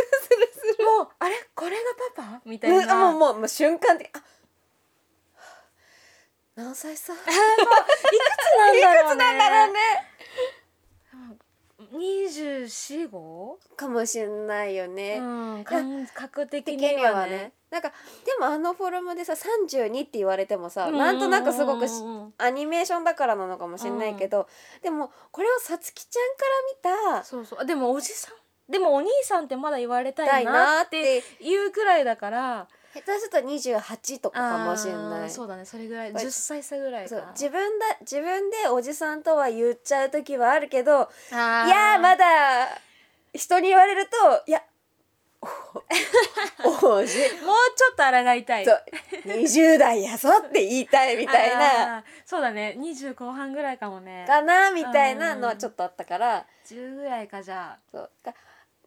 [0.84, 1.36] もうあれ？
[1.54, 1.84] これが
[2.15, 2.41] パパ？
[2.45, 4.21] みたいな、もうもうもう瞬間的あ
[6.56, 7.28] 何歳さ いくつ
[8.58, 9.24] なんだろうね。
[9.26, 9.80] なんだろうね。
[11.94, 13.60] 24号？
[13.76, 15.24] かもしんないよね、う
[15.60, 17.18] ん感覚的的ににはね。
[17.20, 21.86] はねなんかでもあのフォルムでさ32って言われてもさ、なんとなくすごく
[22.38, 24.48] アニメーションだからなのかもしんないけど、
[24.82, 27.60] でもこれをさつきちゃんから見たそうそう。
[27.60, 28.72] あでもおじさん？
[28.72, 31.18] でもお兄さんってまだ言われたたいいななって。
[31.41, 35.29] いうくらいだから下手すると28とかかもしんない。
[35.29, 35.65] そうだね。
[35.65, 37.15] それぐらいこれ10歳差ぐらいか。
[37.34, 42.25] 自分だ自分でおじさんとは言っちゃう時はあるけどいやーまだ
[43.34, 44.63] 人に言われるといや
[46.63, 47.17] おおじ。
[47.19, 48.65] もうちょっと抗いたい。
[48.65, 48.84] そう
[49.25, 52.03] 20代やぞって言いたいみたいな。
[52.25, 52.77] そうだね。
[52.79, 54.23] 20後半ぐらいかもね。
[54.25, 56.45] かなみたいなのはちょっとあったから。
[56.65, 58.34] 10ぐらいかじゃそうか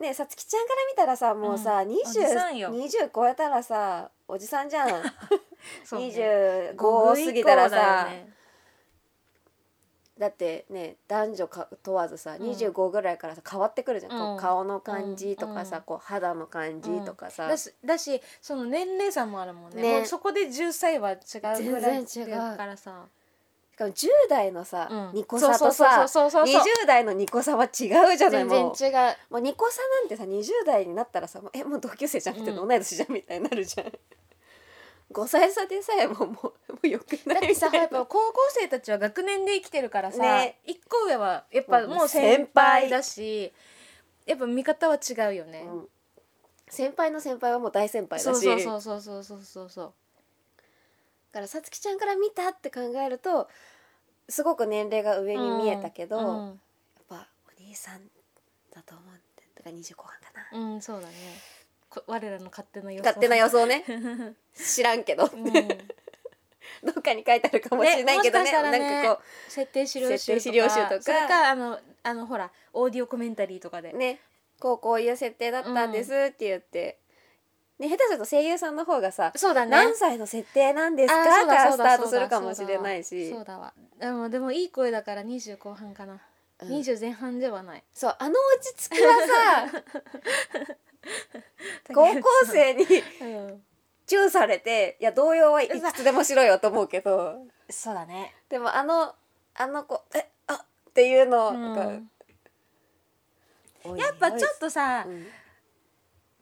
[0.00, 1.92] ねさつきちゃんから見たらさもうさ、うん。
[1.92, 2.70] おじさんよ。
[2.70, 4.88] 20, 20超えたらさおじさんじゃん。
[5.02, 5.08] ね
[5.90, 6.76] 25
[7.26, 8.32] 過ぎたらさ、だよね。
[10.18, 12.50] だってね男女か問わずさ、うん。
[12.50, 14.36] 25ぐらいからさ変わってくるじゃん、こううん。
[14.38, 15.82] 顔の感じとかさ、うん。
[15.82, 19.82] こう肌の感じとかさ、だしだしその年齢差もあるもんね。
[19.82, 19.98] ね。
[19.98, 21.18] もうそこで10歳は違う
[21.70, 23.06] ぐらい違うだからさ。
[23.06, 23.17] し
[23.78, 25.10] かも10代のさ、うん。
[25.14, 26.62] ニコさとさそうそうそうそうそう。
[26.82, 29.16] 20代のニコさは違うじゃない全然も違う。
[29.30, 33.86] もうニコさなんてさ20代になったらさえもう同級生じゃなくて同い年じゃんみたいになるじゃん、
[35.12, 40.58] 5歳差でさえもうもうもうよくなだってさやっぱ高校生たちは学年で生きてるからさ、ね。
[40.66, 42.90] 一個上はやっぱもう先輩。
[42.90, 43.52] だし
[44.26, 45.88] やっぱ見方は違うよね、うん。
[46.68, 48.24] 先輩の先輩はもう大先輩だし。
[48.24, 49.92] そうそうそうそうそうそうそう。
[51.32, 53.48] からさつきちゃんから見たって考えると
[54.28, 56.60] すごく年齢が上に見えたけど、やっうん
[57.08, 58.00] ぱお兄さん
[58.74, 61.14] だと思ってだから20後半かな、うん、そうだね。
[61.90, 63.04] こ我らの勝手な予想。
[63.04, 63.84] 勝手な予想ね。
[64.54, 65.44] 知らんけど、うん。
[65.44, 68.52] どっかに書いてあるかもしれないけどね。
[68.52, 71.02] ねねなんかこ設定資料集とか設定資料集とか。
[71.02, 74.20] それかあのあのほらオーディオコメンタリーとかで、うね。
[74.60, 76.98] こうこういう設定だったんですって言って、
[77.78, 79.70] ね、下手すると声優さんの方がさそうだね。
[79.70, 83.30] 何歳の設定なんですかからスタートするかもしれないし。
[83.30, 83.72] そうだわ。
[84.00, 86.20] でもでもいい声だから20後半かな、
[86.60, 86.68] うん。
[86.68, 87.84] 20前半ではない。
[87.94, 89.12] そうあの落ち着きは
[89.70, 89.82] さ
[91.94, 93.62] 高校生にうん。
[94.06, 97.46] チューされていや動揺はいくつでもしろよと思うけど。
[97.70, 98.34] そうだね。
[98.48, 99.14] でもあの
[99.54, 101.74] あの子えあっていうのをうん。
[101.76, 102.08] なんか、
[103.84, 104.00] おい。
[104.00, 105.28] やっぱちょっとさ、うん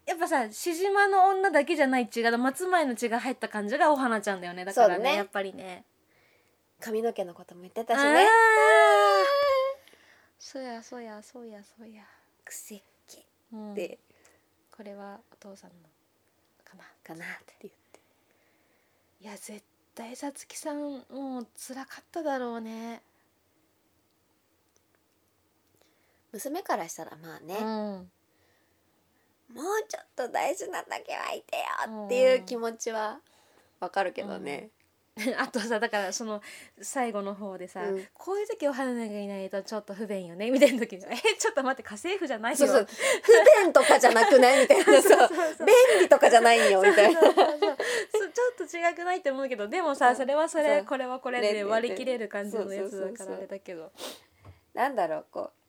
[0.07, 4.65] やっぱさしじまの女だけじゃない血が松前の血が入った感じがお花ちゃんだよね。
[4.65, 5.85] だからそうだねねやっぱりね。
[6.81, 8.13] 髪の毛のことも言ってたしあー。
[8.15, 8.27] ね
[10.39, 12.03] そうやそうやそうやそうや、
[12.45, 13.75] くせっ気うん。
[13.75, 13.99] で
[14.77, 15.77] これはお父さんの
[16.65, 16.85] かな。
[17.03, 18.01] かなって言って。
[19.23, 19.63] いや絶
[19.95, 20.79] 対さつきさん
[21.11, 23.03] もう辛かっただろうね。
[26.33, 27.65] 娘からしたらまあね、う
[28.03, 28.11] ん
[29.55, 33.21] もうちょっと大事なだけはいてよっていう気持ちは
[33.81, 34.71] わかるけどね、
[35.39, 36.43] あとさだからその
[36.81, 38.07] 最後の方でさ、うん。
[38.13, 42.87] こういう時お花がいないとちょっと不便よねみたいな時に「えちょっと待って家政婦じゃないよ」そうそう。
[43.23, 44.85] 不便とかじゃなくないみたいな。
[45.01, 45.29] さ
[45.65, 47.21] 便利とかじゃないよみたいな。
[47.21, 48.31] そうそうそうそう。
[48.31, 53.91] ちょっと違くないって思うけどでもさそれはそれこれはこれねで割り切れる感じのやつだからあれだけど。
[54.75, 55.66] なんだろうこう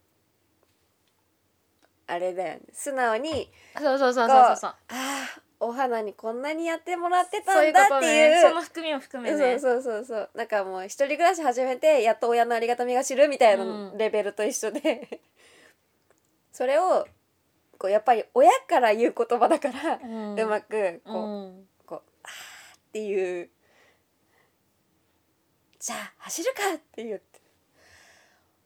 [2.08, 2.62] あれだよね。
[2.74, 4.56] 素直にそうそうそうこそうう。
[4.58, 8.32] そうああお花にこんなにやってもらってたそういんだっていう。
[8.36, 8.42] ね。
[8.42, 9.60] その含みも含めね。
[9.60, 10.30] そうそうそうそう。
[10.36, 13.98] なんかもう一人暮らし始めてやっと親のありがたみが知るみたいなうん。
[13.98, 15.20] レベルと一緒で、
[16.54, 17.08] それを
[17.78, 20.08] こうやっぱり親から言う言葉だから、うう
[20.46, 21.68] んまくこう,、うん。
[21.86, 23.50] こうあーっていう。
[25.80, 27.40] じゃあ走るかって言って。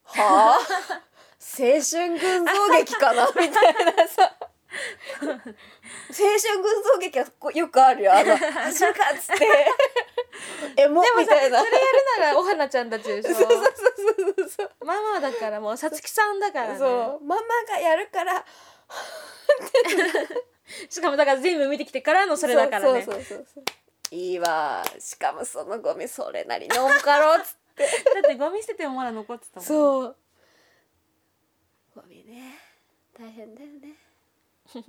[0.04, 0.60] はあ？
[0.60, 1.02] 青
[1.44, 1.82] 春
[2.20, 3.28] 群像劇かな？
[3.36, 4.08] みたいな。
[4.08, 4.36] さ
[4.72, 4.78] 青
[6.16, 8.14] 春群像劇はこうよくあるよ。
[8.14, 9.48] あの 走るかっつって。
[10.78, 11.60] エモみたいな。
[11.60, 13.36] それやるならお花ちゃんたちでしょ？
[13.36, 16.78] そうそうそうそうママだからもうさつきさんだからね。
[16.80, 17.26] そう。
[17.26, 18.46] ママがやるから。
[20.90, 23.02] しかもだから全部見てきてからのそれだからね。
[23.04, 23.64] そうそうそうそう
[24.12, 24.84] いいわ。
[25.00, 27.84] しかもそのゴミそれなりの重かろうっつって。
[28.14, 29.66] だってゴミ捨ててもまだ残ってたもん。
[29.66, 30.16] そう
[31.94, 32.58] ゴミね。
[33.18, 33.96] 大変だよね。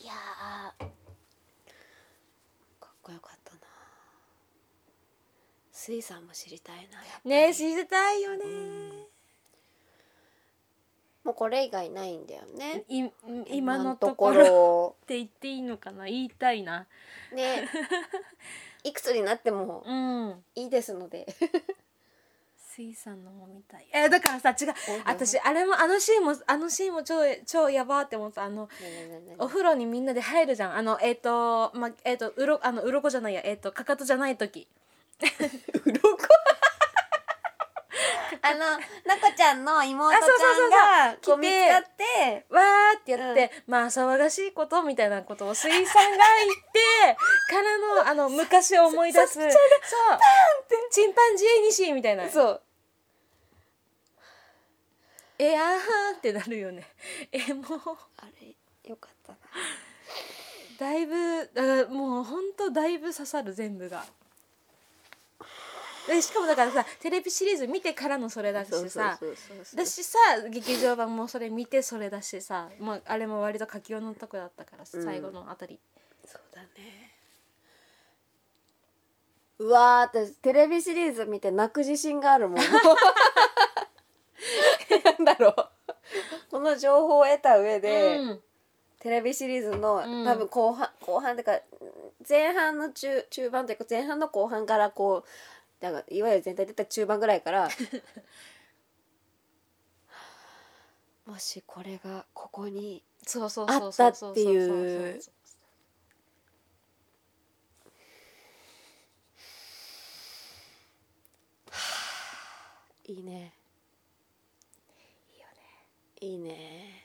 [0.00, 0.84] いやー
[2.78, 3.60] かっこよかったな。
[5.72, 8.44] 水さんも知りたいなねえ知りたいよね。
[11.24, 12.84] もうこれ以外ないんだよね。
[12.88, 13.08] い
[13.48, 14.44] 今のところ。
[14.44, 14.96] ろ。
[15.02, 16.04] って言っていいのかな？
[16.04, 16.86] 言いたいな。
[17.32, 17.68] ね。
[18.84, 20.44] いくつになってもうん。
[20.54, 21.26] いいですので
[22.74, 23.86] 水さんのも見たい。
[23.92, 24.66] えだからさ違う。
[25.04, 28.44] 私あれもあのシーンもあのシーンも超超やばーって思った。
[28.44, 28.68] あの
[29.38, 30.76] お風呂にみんなで入るじゃん。
[30.76, 33.42] あのえっ、とまえっ、とうろあの鱗じゃないや。
[33.44, 34.66] えっ、とかかとじゃない時。
[35.84, 36.18] うろこ
[38.44, 40.70] あのなこちゃんの妹ちゃんあそうそうそうそう。
[40.70, 45.86] がこう見つかってわーってやって、まあ騒がしいことみたいなことを水さんが言っ
[46.72, 47.16] て
[47.52, 49.34] からのあの昔を思い出す。
[49.34, 49.48] そう
[50.92, 52.28] チンパンジーニシーみたいな。
[52.28, 52.62] そう。
[55.38, 56.86] えあーってなるよね。
[57.32, 57.64] えもう。
[58.18, 58.54] あれ
[58.90, 59.38] よかったな。
[60.78, 64.04] だいぶだからもうほんとだいぶ刺さる全部が。
[66.06, 69.18] でしかもだからさテレビシリーズ見てからのそれだしさ。
[69.74, 70.18] だしさ
[70.50, 75.04] 劇場版もそれ見てそれだしさ、まあ、あれも割と書きのとこだったからさうん。
[75.04, 75.78] 最後のあたり、
[76.26, 77.11] そうだね
[79.58, 82.58] うわー私テレビシリーズ見て泣く自信があるもん。
[82.58, 82.64] な
[85.12, 85.54] んだろう。
[86.50, 88.42] この情報を得た上で、うん。
[89.00, 90.24] テレビシリーズの、うん。
[90.24, 91.60] 多分後半後半っていうか
[92.28, 95.24] 前半の中中盤というか前半の後半からこ
[95.80, 97.68] うなんかいわゆる全体で言ったら中盤ぐらいから
[101.26, 105.20] もしこれがここにそうそうあそうそうったっていう
[113.12, 113.52] いいね。
[115.30, 115.58] いいよね。
[116.20, 117.02] いいね。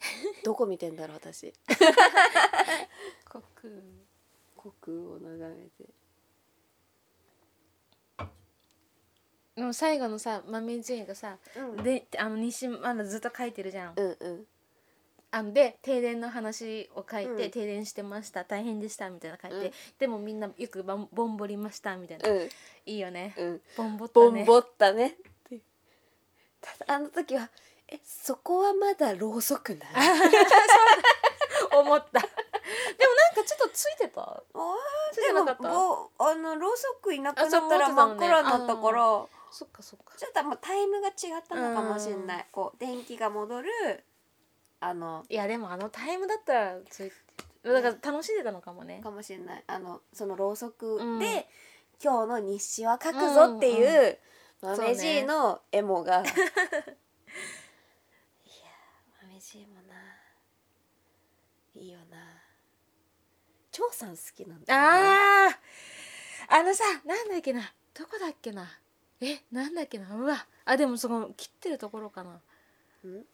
[0.42, 1.54] どこ見てんだろう私。
[3.30, 3.82] コク。
[4.56, 5.84] 虚空を眺めて。
[9.54, 11.84] でも最後のさ豆爺がさ、うん。
[11.84, 14.46] であの西まだずっと書いてるじゃん、うんうん
[15.36, 17.50] あので停電の話を書いて、うん。
[17.50, 19.72] 停電してました大変でしたみたいな書いて、うん。
[19.98, 22.48] でもみんなよくボンボンボりましたみたいな、うん。
[22.86, 23.60] いいよね、うん。
[23.76, 24.26] ボンボったね。
[24.26, 25.12] ボンボったねっ
[25.48, 25.58] て。
[26.60, 27.50] ただあの時は
[27.88, 29.88] えそこはまだろうそくない？
[31.72, 32.20] 思った。
[32.20, 34.20] でもなんかちょっとついてた？
[34.22, 34.42] あ
[35.12, 35.68] ついてなかった？
[35.68, 40.14] ぼあのろうそくいなくなったら真っ暗になったから、そっかそっか。
[40.16, 42.44] ちょっともうタイムが違ったのかもしれない、うん。
[42.52, 43.68] こう電気が戻る
[44.84, 47.24] あのいやでもあのタイムだったらついて
[47.72, 49.00] だから楽しんでたのかもね。
[49.02, 49.64] かもしれない。
[49.66, 51.20] あのそのろうそくで、うん。
[52.02, 54.16] 今日の日誌は書くぞっていう、うん
[54.64, 56.32] 豆じいのエモが、 いや
[59.22, 59.94] 豆じいもな。
[61.74, 62.16] いいよな。
[63.70, 64.86] 張さん好きなんだよね。
[64.86, 66.60] あー。
[66.60, 67.74] あのさなんだっけな。
[67.92, 68.66] どこだっけな。
[69.20, 70.14] えなんだっけな。
[70.16, 70.46] うわ。
[70.64, 72.40] あでもその切ってるところかな。
[73.04, 73.26] うん？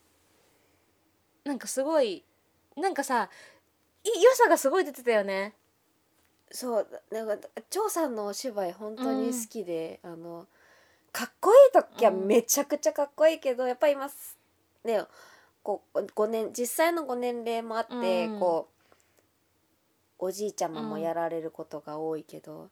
[1.45, 2.25] なんかすごい
[2.77, 3.29] なんかさ
[4.05, 5.55] い良さがすごい出てたよね。
[6.53, 10.47] そうなんか張さんのお芝居本当に好きで、あの
[11.13, 14.37] かっこいい時はめちゃくちゃかっこいいけど、やっぱり今す
[14.85, 15.05] ね
[15.63, 18.41] こう5年実際のご年齢もあって、うん。
[18.41, 18.81] こう
[20.23, 22.69] おじいちゃまもやられることが多いけど、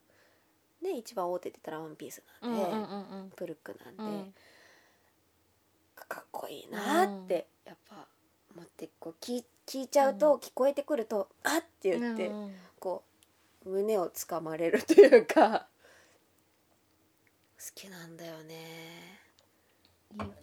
[0.83, 4.33] ね一番大手って言ったら「ワンピースなんで、うんうんうんプルックなんで、うん。
[6.07, 8.07] かっこいいなってやっぱ
[8.55, 12.27] 思ってこう聞い聞いちゃうと、聞こえてくると「あっ!」って言って。
[12.27, 13.03] うんうんこ
[13.65, 15.67] う胸をつかまれるというか
[17.57, 19.19] 好きなんだよね。
[20.11, 20.33] いいよね。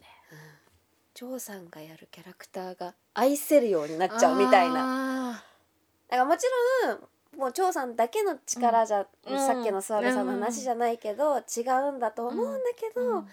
[1.14, 4.74] 張さんがやるキャラクターが愛せるようになっちゃうみたいな。
[4.74, 6.46] なだからもち
[6.84, 6.98] ろん
[7.38, 9.38] もう張さんだけの力じゃ、うん。
[9.38, 13.24] さっきのスワルさんの話じゃないけど、違うんだと思うんだけど、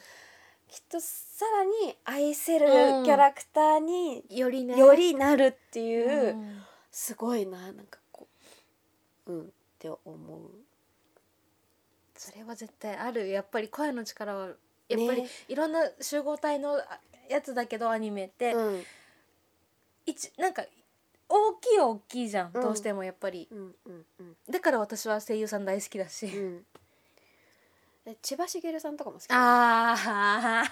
[0.74, 2.66] きっとさらに愛せる
[3.06, 4.76] キャラクターによりね。
[4.76, 6.62] よりなるっていう、うん。
[6.90, 8.28] すごいななんかこ
[9.28, 9.46] ううんっ
[9.78, 10.04] て思
[10.36, 10.50] う。
[12.18, 13.30] それは絶対ある。
[13.30, 14.56] やっぱり声の力はやっ
[14.90, 15.30] ぱりね。
[15.48, 18.84] いろんな集合体のあやつだけどアニメって、うん。
[20.08, 20.64] 一なんか
[21.30, 22.62] 大きいは大きいじゃん、うん。
[22.64, 23.48] どうしてもやっぱり。
[23.52, 24.36] うんうんうん。
[24.50, 26.66] だから私は声優さん大好きだし、うん
[28.06, 30.64] で千葉茂さんとかも好きああ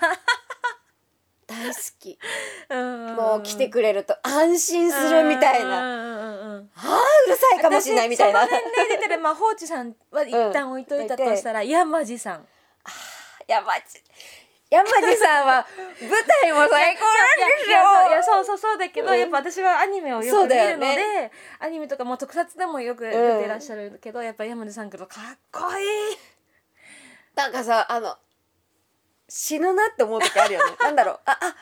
[1.47, 2.17] 大好き。
[2.69, 5.69] ももう来てくれると安心するみたいな。
[5.69, 6.69] なう
[7.27, 8.39] るさいかもしれないみたいな。
[8.39, 12.47] 私その年齢出てるまあ放置さんは一旦置いといたとしたら、山地さん。
[13.47, 14.01] 山地。
[14.69, 15.67] 山地さんは
[15.99, 19.19] 舞台も最高なんいやいやでそうそうそうだけど、うん。
[19.19, 21.31] やっぱ私はアニメをよく見るので、よね。
[21.59, 26.15] アニメとかも特撮でもよく出てらっしゃるけど、やっぱ山地さん来るとかっこいい。
[26.15, 26.30] すよ
[27.35, 28.17] なんかさあの
[29.33, 30.75] 死ぬなって思う時あるよね。
[30.83, 31.19] なんだろう。
[31.25, 31.53] あああ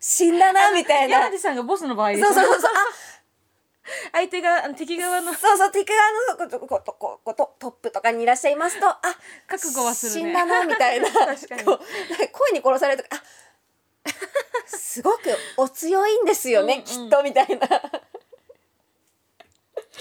[0.00, 1.18] 死んだなみたいな。
[1.20, 2.72] 山地さんがボスの場合そうそうそうそう。
[4.12, 5.30] 相手が敵側の。
[5.32, 9.00] あそうそう敵側のこここここトトップとかにいらっしゃいますとあ
[9.46, 10.20] 覚悟はするね。
[10.20, 11.10] 死んだなみたいな。
[11.12, 11.64] 確かに。
[11.64, 11.78] こう
[12.32, 13.22] 声に殺されるとかあ
[14.66, 16.84] すごくお強いんですよね、うんうん。
[16.84, 17.68] きっとみたいな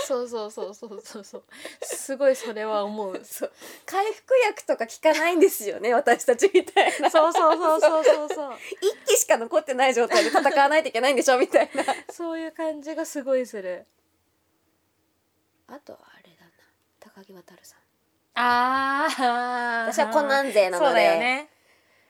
[0.06, 1.24] そうそうそうそうそう。
[1.24, 1.44] そう
[1.82, 3.22] すごいそれは思う。
[3.24, 3.52] そう。
[3.86, 7.10] 回復薬とか効かないんですよね私たちみたいな。
[7.10, 8.54] そうそうそうそうそうそう。
[9.06, 11.84] 一機しか残ってない状態で戦わないといけないんでしょみたいな。
[12.12, 13.86] そういう感じがすごいする。
[15.68, 16.52] あとはあれだな。
[17.00, 17.80] 高木渉さん。
[18.36, 20.86] ああ私はコナン勢なので。
[20.86, 21.50] そうだよね。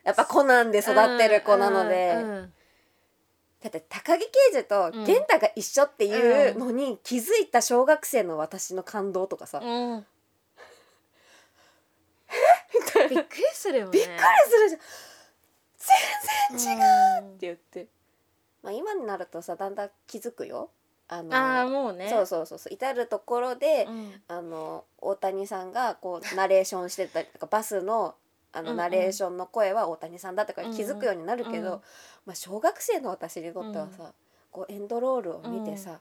[0.04, 2.54] やっぱコナンで育ってる子なので、うんうん
[3.62, 10.06] だって高木刑事と源太が一緒っていうのに気づいた小学生の私の感動とかさ、うん。
[12.74, 13.10] みたいな。
[13.10, 13.92] びっくりするよね。
[13.92, 14.14] びっくり
[14.48, 14.82] するじゃん。
[16.50, 17.30] 全然違ううん。
[17.32, 17.88] って言って、
[18.64, 20.70] まあ、今になるとさだんだん気づくよ。
[21.10, 22.08] あのああもうね。
[22.10, 22.74] そうそうそうそう。
[22.74, 24.22] 至る所で、うん。
[24.30, 28.16] あの大谷さんがこうナレーションしてたりとかバスの
[28.52, 28.78] あのうんうん。
[28.78, 31.66] ナレーションの声は大谷さんだとか気づくようになるけど、うん。
[31.66, 31.82] うん
[32.26, 34.14] まあ、小学生の私にとってはさ、
[34.52, 36.00] こうエンドロールを見てさ、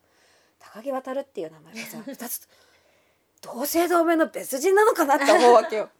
[0.59, 2.49] 高木渡るっていう名前がさ 2つ
[3.41, 5.91] 同姓同名の別人なのかなって思うわけよ。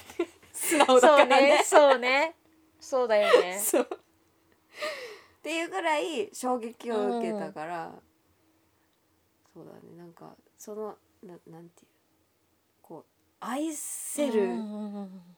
[0.52, 2.36] 素直だかそうらねねそうね。
[2.80, 3.60] そうだよね。
[3.62, 7.92] っていうぐらい衝撃を受けたから、
[9.52, 9.96] そうだね。
[9.96, 11.88] なんかそのななんていう
[12.82, 13.04] こう
[13.40, 15.35] 愛せるうんうんうん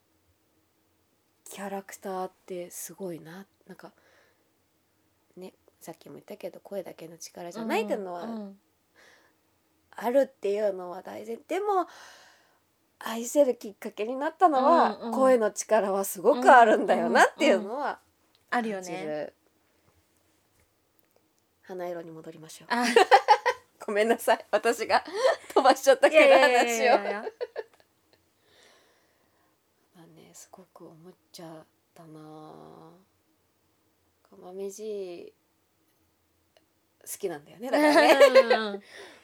[1.51, 3.47] キャラクターってすごいな。
[3.67, 3.93] なんか
[5.37, 8.59] ねさっきも言ったけど声だけの力じゃないっていうのはうん。
[10.01, 11.87] あるっていうのは大前でも
[13.01, 15.15] 愛せるきっかけになったのは、うんうん。
[15.15, 17.99] 声の力はすごくあるんだよなっていうのは
[18.51, 19.33] あるよね。
[21.63, 22.69] 花色に戻りましょう。
[22.71, 22.85] あ。
[23.85, 24.47] ごめんなさい。
[24.51, 25.05] 私が
[25.55, 26.93] 飛ばしちゃったいけど話を。
[26.93, 26.99] ま
[29.97, 31.51] あねすごく思っちゃっ
[31.95, 32.91] たな。
[34.29, 35.33] 釜飯
[37.01, 38.15] 好きなんだよねだからね。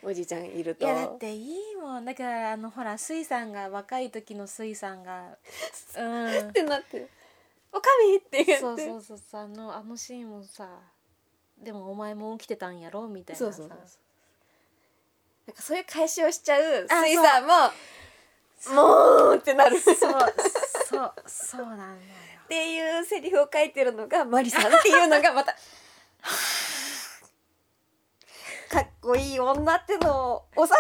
[0.03, 0.09] うん。
[0.09, 1.43] おじいちゃんいるいとやだってい
[1.73, 2.05] いもん。
[2.05, 5.37] だからあのほら水さんが若い時の水さんが。
[5.97, 6.49] うん。
[6.51, 7.09] ってなって
[7.73, 8.61] 「おかみ!」って言って。
[8.61, 9.41] そうそうそうそう。
[9.41, 10.69] あのあのシーンもさ
[11.59, 13.45] でもお前も起きてたんやろみたいなさ。
[13.45, 13.79] そうそうそう
[15.47, 17.55] なんかそういう返しをしちゃうあ水さんも
[18.73, 19.77] 「もう!」ってなる。
[19.77, 19.95] っそう
[20.95, 21.91] そうそうなんだよ。
[22.49, 25.53] ていうセリフを書いてるのがマリさんっていうのがまた
[28.71, 30.75] かっこいい女ってのをさ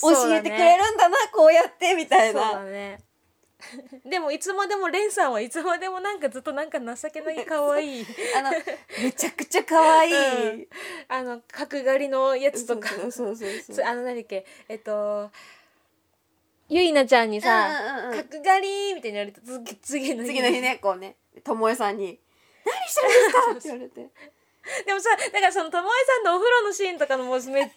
[0.00, 3.00] 教えてくれるんだなこうやってみたいそうなだね。
[4.04, 8.06] でもいつまでもレンさんはいつまでもなんかずっとなんか情けない可愛い。
[8.36, 8.50] あの
[9.02, 10.68] めちゃくちゃ可愛い、うん。
[11.08, 12.88] あの角刈りのやつとか。
[12.88, 14.44] そうそうそうそうつ あの何だっけ？
[14.68, 15.30] えっと
[16.74, 18.24] ゆいなちゃんにさうんうんうん。
[18.24, 21.16] 角刈りみたいに言われた次次の日次の日ねこうね。
[21.44, 22.18] ともえさんに
[22.64, 24.08] 「何してるんですか?」って言われて。
[24.86, 27.68] でもさだからそのともえさんのお風呂のシーンとかのもめっちゃ良か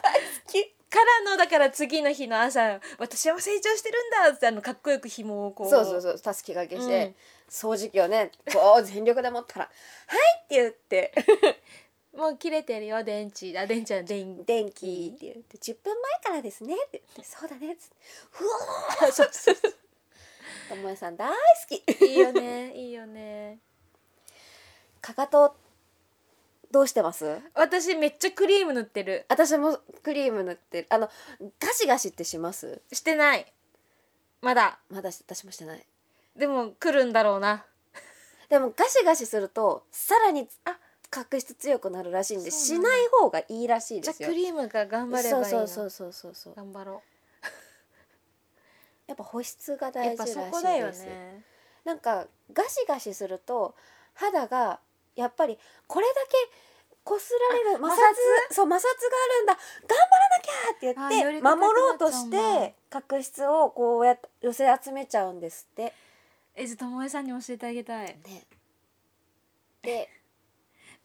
[0.02, 0.02] た。
[0.50, 5.70] き からのだから次の日の朝「私は成長してるんだ」ってあのかっこよく紐をこう。
[5.70, 7.14] そうそうそうたすき掛けして、うん。
[7.48, 9.70] 掃除機をねこう全力で持ったら
[10.08, 11.12] 「はい」って言って
[12.16, 13.58] もう切れてるよ電池。
[13.58, 17.96] あ電池は電「電気」って言って「10分前からですね」って言って「そうだね」っつって
[18.30, 18.58] 「ふわ
[19.08, 19.28] 気そう。
[19.32, 19.72] そうそー
[20.68, 21.36] ともえさん大好
[21.68, 21.82] き。
[22.02, 22.74] ういいよね。
[22.74, 23.58] いいよね。
[25.00, 25.56] かかと
[26.70, 27.40] どうしてます？
[27.54, 29.24] 私めっちゃクリーム塗ってる。
[29.28, 30.86] 私もクリーム塗ってる。
[30.90, 31.10] あの
[31.58, 32.82] ガシガシってします？
[32.92, 33.50] してない。
[34.42, 34.78] まだ。
[34.90, 35.86] まだ私もしてない。
[36.36, 37.64] でも来るんだろうな。
[38.48, 40.78] でもガシガシするとさらにあ
[41.12, 46.54] 角質強くなるらしいんでしない方がいいらしいじゃあですよクリームが頑張ればいいのそうそうそうそうそう。
[46.54, 47.02] 頑張ろ
[49.06, 50.46] やっぱ保湿が大事らしいです。
[50.46, 51.44] そこだよね。
[51.84, 53.74] なんかガシガシすると
[54.14, 54.80] 肌が
[55.14, 56.50] やっぱりこれだけ
[57.04, 58.06] こすられる摩擦摩
[58.50, 59.54] そう摩擦があるんだ。
[59.54, 65.92] 頑張らなきゃってあ言って守ろうとして角質をこうや寄せ集めちゃうんですって。
[66.54, 68.18] えじゃあともえさんに教えてあげたい。
[68.24, 68.46] ね。
[69.82, 70.08] で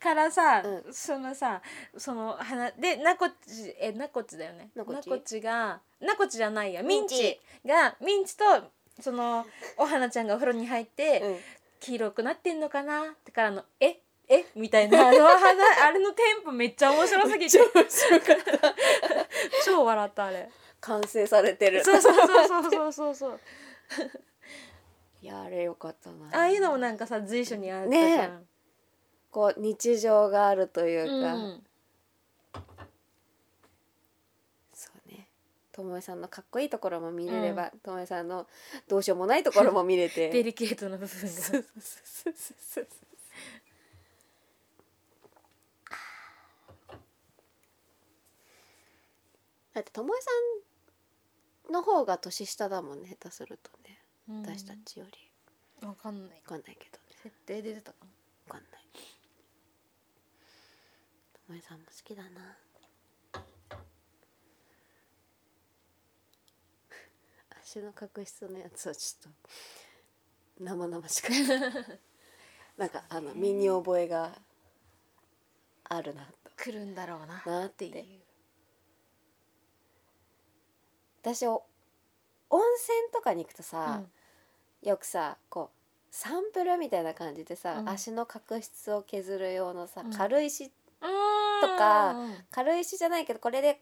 [0.01, 1.61] からさ、うそのさ
[1.97, 4.69] その花でなこちえなこちだよね。
[4.75, 5.09] なこち？
[5.09, 6.83] なこちがなこちじゃないや。
[6.83, 8.43] ミンミンチチがミンチと
[8.99, 9.45] その
[9.77, 11.37] お花ちゃんがお風呂に入って、うん。
[11.79, 13.03] 黄色くなってんのかな？
[13.03, 13.99] ってからのえ？
[14.27, 14.45] え？
[14.55, 17.59] みたいな あの花あれのテンポめっちゃ面白すぎて。
[19.63, 20.49] 超笑ったあれ。
[20.81, 21.83] 完成されてる。
[21.83, 23.39] そうそうそうそうそうそう。
[25.21, 26.29] いやあれよかったな。
[26.31, 28.47] ああいうのもなんかさ随所にあったじゃん、
[29.37, 31.63] こう日常があるというか、うん。
[34.73, 35.27] そうね。
[35.71, 38.47] ともえさんのかっこいいところも見れればともえさんの
[38.87, 40.31] どうしようもないところも見れて。
[40.33, 41.29] デリケートな部分が。
[49.75, 50.31] だってともえさ
[51.69, 54.01] んの方が年下だもんね下手するとね。
[54.29, 54.41] うん。
[54.41, 55.87] 私たちより。
[55.87, 56.37] わかんない。
[56.37, 57.03] わかんないけどね。
[57.21, 58.55] 設定で出てたかな。
[58.55, 58.87] わかんない
[61.47, 62.57] ともえさんも好きだな。
[67.61, 69.39] 足の角質のやつはちょっと
[70.59, 71.71] 生々しかった
[72.77, 74.41] なんかあの身に覚えが
[75.85, 77.39] あるな来るんだろうな。
[77.41, 78.21] となってっていう。
[81.21, 81.65] 私お
[82.49, 84.03] 温泉とかに行くとさ、
[84.81, 85.77] よくさこう
[86.11, 87.89] サンプルみたいな感じでさ、うん。
[87.89, 90.11] 足の角質を削る用のさ、うん。
[90.11, 93.81] 軽石うーとかうん軽石じゃないけどこれで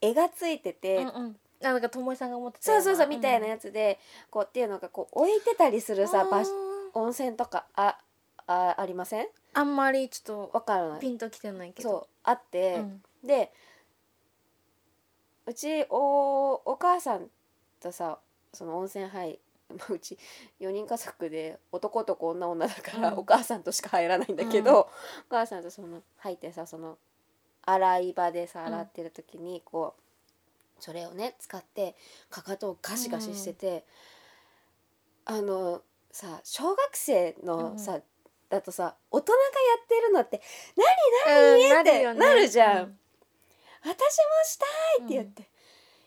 [0.00, 1.36] 絵がついてて、うんうん。
[1.60, 3.98] あなんかともえさんが思ってたそうそうそうみたいなつやつで
[4.30, 6.50] こうっていうのがこう置いてたりするさ場所
[6.94, 7.98] 温泉とかあ
[8.46, 9.26] あありません？
[9.54, 10.94] あんまりちょっわからない。
[10.94, 11.90] とピンときてないけど。
[11.90, 13.02] そうあって、うん。
[13.26, 13.52] で
[15.46, 17.26] うちおお母さん
[17.80, 18.20] とさ
[18.52, 19.38] その温泉入
[19.76, 20.18] まあうち
[20.60, 23.18] 4人家族で男と子女女だから、うん。
[23.18, 24.78] お母さんとしか入らないんだけど、うん。
[24.78, 24.88] お
[25.28, 26.98] 母さんとその入ってさその
[27.62, 28.66] 洗い場でさうん。
[28.66, 31.96] 洗ってる時にこうそれをね使って
[32.30, 33.84] かかとをガシガシしてて、
[35.24, 38.00] あのさ小学生のさ、
[38.48, 39.44] だとさ大人がや
[39.82, 40.40] ってるのって
[41.26, 42.84] うん何ってなるじゃん。
[42.84, 42.98] う
[43.82, 43.94] 私も
[44.44, 44.66] した
[45.02, 45.48] いって言って、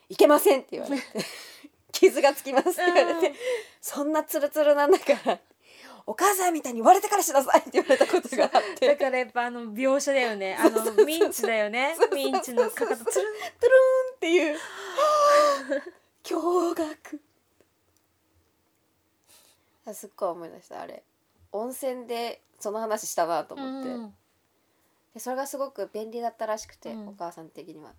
[0.09, 1.03] いけませんって言われて
[2.01, 3.35] 傷がつきますって言われて、うん
[3.83, 5.39] そんなツルツルなんだから
[6.05, 10.55] お母さんみたいに言われてからしなさいって言われたことがあっだてからやっぱあの描写だよね。
[10.55, 11.95] あのミンチだよね。
[12.13, 13.23] ミンチのかかとつるんトゥルー
[14.13, 14.57] ンっていう。
[16.23, 17.19] 驚愕。
[19.85, 20.81] あすっごい思い出した。
[20.81, 21.03] あれ。
[21.51, 24.15] 温泉でその話したなと思って、うん。
[25.13, 27.07] でそれがすごく便利だったらしくて、うん。
[27.09, 27.93] お母さん的には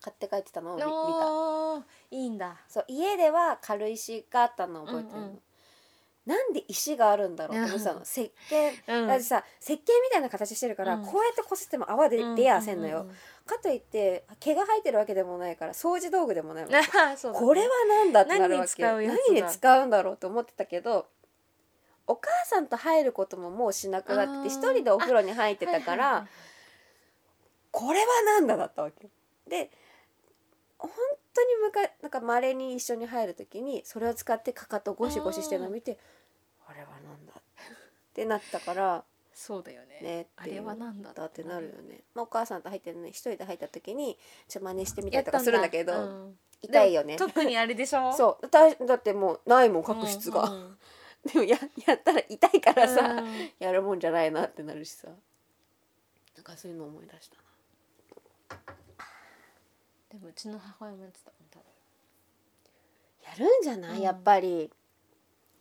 [0.00, 0.90] 買って帰ってたのを見見た。
[0.90, 2.56] おーいいんだ。
[2.68, 5.38] そう家では軽石があったのを覚えてるの、うんうん。
[6.26, 8.02] なんで石があるんだろうって思ってたの。
[8.02, 9.02] 石鹸。
[9.02, 9.06] うん。
[9.08, 9.82] だってさ石鹸み
[10.12, 11.04] たいな形してるから、うん。
[11.04, 13.14] こうやってこすっても泡で出やせんのよ、うう
[13.46, 17.46] かといって毛が生えてるわけでもないから掃除道具でもないわけあーそうだね。
[17.46, 18.82] これはなんだってなるわけ。
[18.82, 19.22] 何に使うやつだ。
[19.32, 21.06] 何に使うんだろうと思ってたけど
[22.08, 26.30] お母さんと入ることももうしなくなってあ一人でお風呂に入ってたから、はいはいはい。
[27.72, 29.08] これはなんだだったわけ。
[29.48, 29.70] で
[30.78, 30.90] 本
[31.34, 35.98] 当にむかなんか稀に一緒に入る時にそれを使ってかかとゴシゴシしてるのを見て
[36.66, 37.42] あれはなんだっ
[38.14, 39.04] てなったから
[39.34, 40.00] そうだよね。
[40.00, 44.16] ねあれはなんだだってなるよね、まあ、お母さんと入ってるのに一人で入った時に
[44.48, 46.38] ちょっと真似してみたりとかするんだけどうん。
[46.62, 47.16] 痛いよね。
[47.16, 48.12] 特にあれでしょ？
[48.16, 48.48] そう。
[48.48, 50.78] だだってもうないもん角質が、うんうん。
[51.32, 53.50] でもややったら痛いからさ、うん。
[53.58, 55.08] やるもんじゃないなってなるしさ。
[55.08, 58.62] なんかそういうの思い出したな
[60.16, 61.30] でもうちの母親もやってた
[63.28, 64.02] やるんじゃない、うん。
[64.02, 64.70] やっぱり。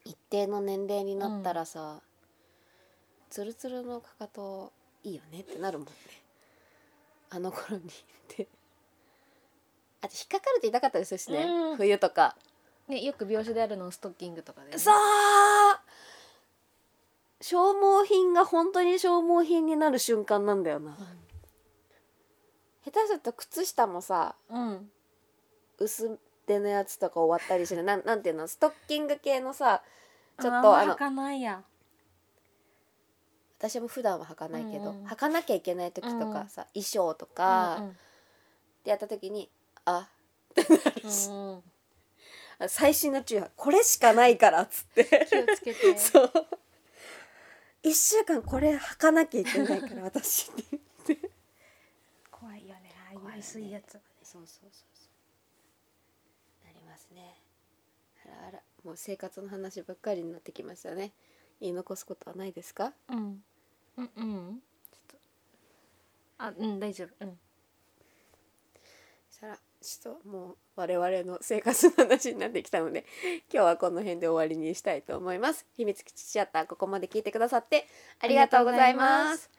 [0.08, 2.00] 一定の年齢になったらさ、
[3.32, 4.72] ツルツルのかかと
[5.04, 5.94] いいよねってなるもんね。
[7.32, 7.86] あの頃に。
[7.86, 7.88] っ
[8.28, 8.48] て
[10.02, 11.78] あと引っかかると痛かったですしね、うん。
[11.78, 12.36] 冬とか。
[12.88, 14.78] ねよく描写であるのストッキングとかでね。
[14.78, 15.82] さあ
[17.42, 20.96] 消耗品が本当に消耗品になる瞬間なんだよな、
[22.86, 24.90] 下手すると靴下もさうん。
[25.80, 28.48] 薄手のやつとか終わったりしてなんなんていうの？
[28.48, 29.82] ストッキング系のさ
[30.40, 31.64] ちょっあとあのんま履かないや。
[33.58, 35.06] 私も普段は履かないけど、うんうん。
[35.08, 36.34] 履かなきゃいけない時とうん。
[36.34, 37.98] かさ、衣装とかうん
[38.84, 39.50] でやった時に
[39.86, 40.08] あ
[40.56, 41.64] うんうん。
[42.70, 45.28] 最新の注意はこれしかないからっつって。
[45.30, 45.98] 気をつけて。
[46.00, 46.32] そう。
[47.84, 50.75] 1週間これ履かなきゃいけないから私って
[53.38, 55.06] 薄いやつそうそうそうそ
[56.64, 56.66] う。
[56.66, 57.36] なりますね。
[58.26, 58.60] あらあら。
[58.84, 61.12] もう生活の話ばっかりになってきましたね。
[61.60, 62.94] 言い残すことはないですか？
[63.10, 63.44] うん。
[63.98, 64.62] うんうん。
[64.92, 65.18] ちょっと。
[66.38, 67.26] あうん大丈夫。
[67.26, 67.40] うん。
[69.30, 73.06] そしたらちょっともう我々の生活の話になってきたので
[73.54, 75.66] 今日はこの辺で終わりにしたいと思います。
[75.78, 77.88] 秘密基地シアターここまで聞いてくださって
[78.20, 79.50] ありがとうございます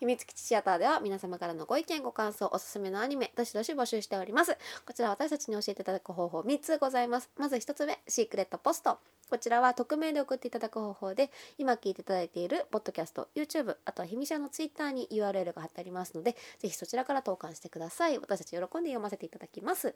[0.00, 4.56] 秘密基地シアターでは皆様からのご意見ご感想おすすめのアニメどしどし募集しております。
[4.86, 7.28] こちら私たちに教えていただく方法3つございます。
[7.36, 8.98] まず1つ目シークレットポスト。
[9.28, 18.18] こちらは匿名で送っていただく方法で今聞いていただいているポッドキャスト YouTube あとはひみしゃの Twitter に URL が貼ってありますのでぜひそちらから投函してください。
[18.18, 19.94] 私たち喜んで読ませていただきます。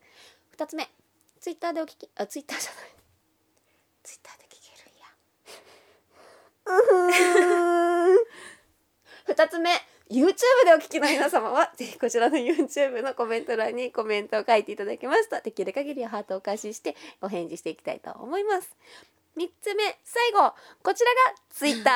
[0.59, 0.87] 2つ目
[1.41, 2.91] Twitter でお聞きあ Twitter じゃない。
[4.03, 5.01] Twitter で聞けるん
[8.13, 8.15] や。
[9.35, 9.71] 2つ目
[10.11, 10.27] YouTube
[10.67, 18.77] でお聞きの皆様はぜひこちらの YouTube のコメント欄にコメントを書いていただきますとできる限りハートをお返ししてお返事していきたいと思います。
[19.37, 20.53] 3つ目最後。
[20.83, 21.91] こちらが Twitter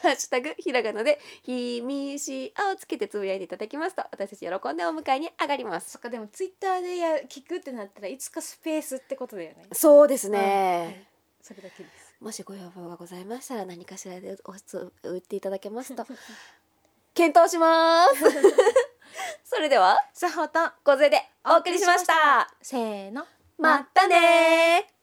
[0.00, 5.90] ハッシュタグひらがなで「ひみしあ」をつけてつぶやいていただきますと私たち喜んでお迎えに上がります。
[5.90, 9.66] そっかでもツイッターでや聞くってなったらいつかスペースってことだよね。
[9.72, 11.08] そうですね、
[11.42, 12.14] それだけです。
[12.20, 16.06] もしご要望がございましたら何かしらでおつ売っていただけますと
[17.14, 18.24] 検討します。
[19.44, 22.48] それではさほと小勢でお送りしました。
[22.62, 23.26] せーの。
[23.58, 24.99] またねー